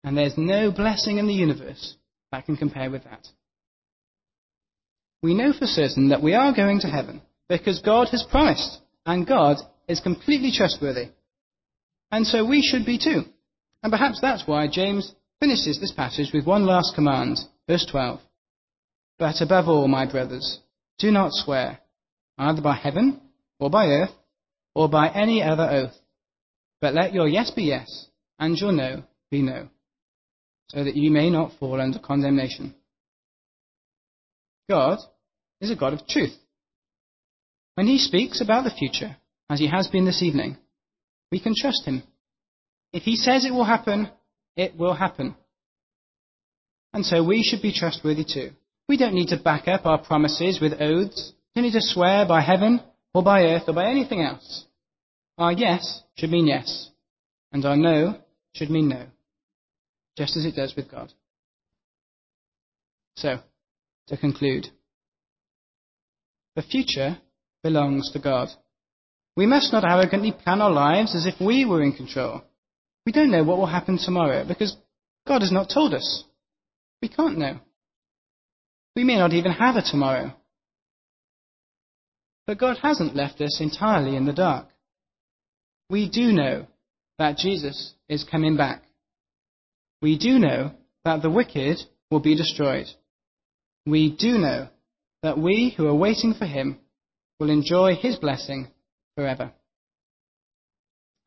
And 0.04 0.18
there's 0.18 0.38
no 0.38 0.72
blessing 0.72 1.18
in 1.18 1.28
the 1.28 1.34
universe 1.34 1.96
that 2.32 2.46
can 2.46 2.58
compare 2.58 2.90
with 2.92 3.04
that. 3.06 3.28
We 5.24 5.34
know 5.34 5.54
for 5.54 5.66
certain 5.66 6.10
that 6.10 6.24
we 6.24 6.34
are 6.34 6.54
going 6.56 6.80
to 6.82 6.88
heaven 6.88 7.22
because 7.48 7.80
God 7.80 8.10
has 8.10 8.26
promised, 8.30 8.80
and 9.06 9.28
God 9.28 9.58
is 9.88 10.00
completely 10.00 10.52
trustworthy. 10.56 11.10
And 12.12 12.26
so 12.26 12.46
we 12.46 12.62
should 12.62 12.86
be 12.86 12.98
too. 12.98 13.24
And 13.84 13.92
perhaps 13.92 14.20
that's 14.22 14.48
why 14.48 14.68
James 14.68 15.14
finishes 15.40 15.80
this 15.80 15.92
passage 15.92 16.32
with 16.34 16.46
one 16.46 16.66
last 16.66 16.94
command, 16.96 17.40
verse 17.68 17.86
12. 17.90 18.20
But 19.18 19.42
above 19.42 19.68
all, 19.68 19.88
my 19.88 20.10
brothers, 20.10 20.60
do 21.00 21.12
not 21.12 21.32
swear, 21.34 21.80
either 22.38 22.62
by 22.62 22.76
heaven, 22.76 23.22
or 23.60 23.70
by 23.70 23.88
earth, 23.88 24.12
or 24.76 24.90
by 24.90 25.10
any 25.10 25.42
other 25.42 25.70
oath. 25.70 25.96
But 26.80 26.94
let 26.94 27.14
your 27.14 27.28
yes 27.28 27.52
be 27.52 27.64
yes, 27.64 28.08
and 28.40 28.58
your 28.58 28.72
no 28.72 29.04
be 29.30 29.42
no, 29.42 29.70
so 30.70 30.84
that 30.84 30.96
you 30.96 31.12
may 31.12 31.30
not 31.30 31.54
fall 31.60 31.80
under 31.80 32.00
condemnation. 32.00 32.76
God 34.70 35.00
is 35.60 35.72
a 35.72 35.76
God 35.76 35.94
of 35.94 36.08
truth. 36.08 36.36
When 37.76 37.88
he 37.88 37.98
speaks 37.98 38.42
about 38.42 38.64
the 38.64 38.72
future, 38.72 39.18
as 39.50 39.60
he 39.60 39.68
has 39.68 39.88
been 39.88 40.06
this 40.06 40.24
evening, 40.24 40.58
we 41.32 41.40
can 41.40 41.54
trust 41.56 41.84
him. 41.86 42.04
If 42.94 43.04
he 43.04 43.16
says 43.16 43.46
it 43.46 43.54
will 43.54 43.64
happen, 43.64 44.10
it 44.56 44.78
will 44.78 44.94
happen. 44.94 45.36
And 46.94 47.06
so 47.06 47.24
we 47.24 47.44
should 47.44 47.62
be 47.62 47.74
trustworthy 47.74 48.26
too. 48.26 48.52
We 48.88 48.98
don't 48.98 49.14
need 49.14 49.30
to 49.30 49.38
back 49.38 49.68
up 49.68 49.86
our 49.86 49.98
promises 49.98 50.60
with 50.60 50.82
oaths. 50.82 51.34
We 51.56 51.62
don't 51.62 51.72
need 51.72 51.80
to 51.80 51.86
swear 51.86 52.26
by 52.26 52.42
heaven 52.42 52.82
or 53.14 53.24
by 53.24 53.44
earth 53.44 53.64
or 53.68 53.74
by 53.74 53.90
anything 53.90 54.22
else. 54.22 54.66
Our 55.38 55.54
yes 55.54 56.04
should 56.16 56.30
mean 56.30 56.48
yes, 56.48 56.90
and 57.52 57.66
our 57.66 57.78
no 57.78 58.18
should 58.54 58.70
mean 58.70 58.90
no, 58.90 59.06
just 60.18 60.36
as 60.36 60.46
it 60.46 60.56
does 60.56 60.76
with 60.76 60.92
God. 60.92 61.12
So, 63.16 63.40
to 64.08 64.18
conclude, 64.18 64.68
the 66.56 66.62
future 66.62 67.18
belongs 67.64 68.12
to 68.12 68.20
God. 68.20 68.50
We 69.36 69.46
must 69.46 69.72
not 69.72 69.86
arrogantly 69.86 70.34
plan 70.34 70.62
our 70.62 70.72
lives 70.72 71.16
as 71.16 71.26
if 71.26 71.40
we 71.40 71.64
were 71.64 71.82
in 71.82 71.94
control. 71.94 72.44
We 73.06 73.12
don't 73.12 73.32
know 73.32 73.44
what 73.44 73.58
will 73.58 73.66
happen 73.66 73.98
tomorrow 73.98 74.46
because 74.48 74.76
God 75.28 75.42
has 75.42 75.52
not 75.52 75.70
told 75.74 75.94
us. 75.94 76.24
We 77.02 77.10
can't 77.10 77.38
know. 77.38 77.60
We 78.96 79.04
may 79.04 79.18
not 79.18 79.34
even 79.34 79.52
have 79.52 79.76
a 79.76 79.82
tomorrow. 79.82 80.34
But 82.46 82.60
God 82.60 82.78
hasn't 82.82 83.16
left 83.16 83.40
us 83.42 83.60
entirely 83.62 84.16
in 84.16 84.26
the 84.26 84.34
dark. 84.34 84.68
We 85.90 86.10
do 86.10 86.32
know 86.32 86.68
that 87.18 87.38
Jesus 87.38 87.94
is 88.10 88.24
coming 88.24 88.58
back. 88.58 88.84
We 90.02 90.18
do 90.18 90.40
know 90.40 90.72
that 91.06 91.22
the 91.22 91.30
wicked 91.30 91.80
will 92.10 92.20
be 92.20 92.36
destroyed. 92.36 92.88
We 93.86 94.16
do 94.16 94.38
know 94.38 94.68
that 95.24 95.38
we 95.38 95.74
who 95.76 95.88
are 95.88 95.96
waiting 95.96 96.34
for 96.34 96.46
him 96.46 96.80
will 97.40 97.50
enjoy 97.50 97.96
his 97.96 98.18
blessing 98.18 98.68
forever. 99.16 99.52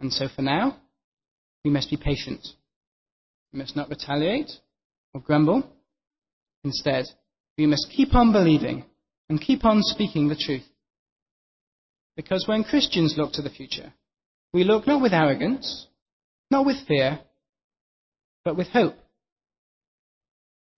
And 0.00 0.12
so 0.12 0.26
for 0.34 0.42
now, 0.42 0.78
we 1.64 1.70
must 1.70 1.90
be 1.90 1.96
patient. 1.96 2.46
We 3.52 3.58
must 3.58 3.74
not 3.74 3.88
retaliate 3.88 4.50
or 5.14 5.20
grumble. 5.20 5.64
Instead, 6.62 7.06
we 7.56 7.66
must 7.66 7.90
keep 7.94 8.14
on 8.14 8.32
believing 8.32 8.84
and 9.28 9.40
keep 9.40 9.64
on 9.64 9.82
speaking 9.82 10.28
the 10.28 10.36
truth. 10.36 10.64
Because 12.16 12.44
when 12.46 12.64
Christians 12.64 13.14
look 13.16 13.32
to 13.32 13.42
the 13.42 13.50
future, 13.50 13.92
we 14.52 14.64
look 14.64 14.86
not 14.86 15.02
with 15.02 15.12
arrogance, 15.12 15.86
not 16.50 16.66
with 16.66 16.86
fear, 16.86 17.20
but 18.44 18.56
with 18.56 18.68
hope. 18.68 18.94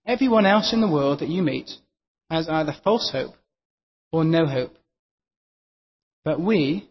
Everyone 0.07 0.47
else 0.47 0.73
in 0.73 0.81
the 0.81 0.91
world 0.91 1.21
that 1.21 1.29
you 1.29 1.43
meet 1.43 1.71
has 2.31 2.49
either 2.49 2.75
false 2.85 3.11
hope 3.13 3.35
or 4.13 4.25
no 4.25 4.47
hope. 4.47 4.77
But 6.25 6.41
we, 6.41 6.89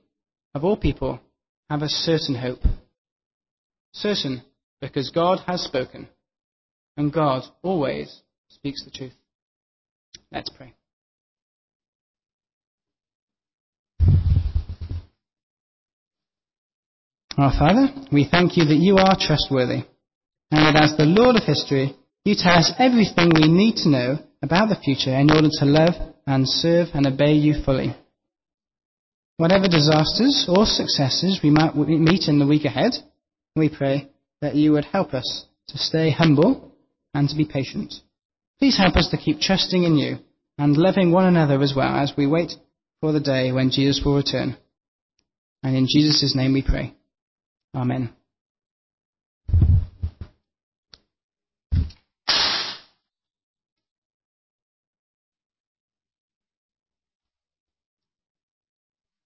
of 0.54 0.64
all 0.64 0.78
people, 0.78 1.20
have 1.70 1.82
a 1.82 1.90
certain 1.90 2.36
hope. 2.36 2.60
Certain 3.96 4.42
because 4.82 5.10
God 5.10 5.40
has 5.48 5.64
spoken, 5.64 6.10
and 6.98 7.14
God 7.14 7.44
always 7.64 8.22
speaks 8.50 8.84
the 8.84 8.92
truth. 8.92 9.14
Let's 10.34 10.50
pray. 10.50 10.74
Our 17.38 17.52
Father, 17.58 17.88
we 18.12 18.28
thank 18.30 18.58
you 18.58 18.66
that 18.66 18.76
you 18.76 18.98
are 18.98 19.16
trustworthy, 19.18 19.86
and 20.52 20.76
that 20.76 20.84
as 20.84 20.98
the 20.98 21.06
Lord 21.06 21.38
of 21.38 21.44
history, 21.44 21.96
you 22.26 22.36
tell 22.38 22.58
us 22.58 22.74
everything 22.78 23.32
we 23.34 23.48
need 23.48 23.78
to 23.78 23.90
know 23.90 24.18
about 24.42 24.68
the 24.68 24.76
future 24.76 25.16
in 25.16 25.32
order 25.32 25.48
to 25.50 25.66
love 25.66 25.94
and 26.28 26.48
serve 26.48 26.90
and 26.94 27.08
obey 27.08 27.34
you 27.34 27.64
fully. 27.64 27.96
Whatever 29.38 29.70
disasters 29.70 30.48
or 30.50 30.66
successes 30.66 31.40
we 31.42 31.50
might 31.50 31.78
meet 31.78 32.28
in 32.28 32.40
the 32.40 32.48
week 32.48 32.66
ahead, 32.66 32.92
we 33.56 33.70
pray 33.70 34.10
that 34.42 34.56
you 34.56 34.74
would 34.74 34.86
help 34.86 35.14
us 35.14 35.46
to 35.70 35.78
stay 35.78 36.12
humble 36.12 36.74
and 37.14 37.30
to 37.30 37.36
be 37.36 37.46
patient. 37.46 37.94
Please 38.60 38.78
help 38.78 38.96
us 38.96 39.10
to 39.10 39.18
keep 39.18 39.40
trusting 39.40 39.84
in 39.84 39.98
you 39.98 40.18
and 40.58 40.78
loving 40.78 41.12
one 41.12 41.26
another 41.26 41.62
as 41.62 41.74
well 41.76 41.96
as 41.96 42.14
we 42.18 42.28
wait 42.28 42.54
for 43.02 43.12
the 43.12 43.20
day 43.20 43.52
when 43.52 43.72
Jesus 43.72 44.02
will 44.04 44.18
return. 44.18 44.58
And 45.64 45.76
in 45.76 45.88
Jesus' 45.88 46.36
name 46.36 46.54
we 46.54 46.62
pray. 46.62 46.94
Amen. 47.74 48.14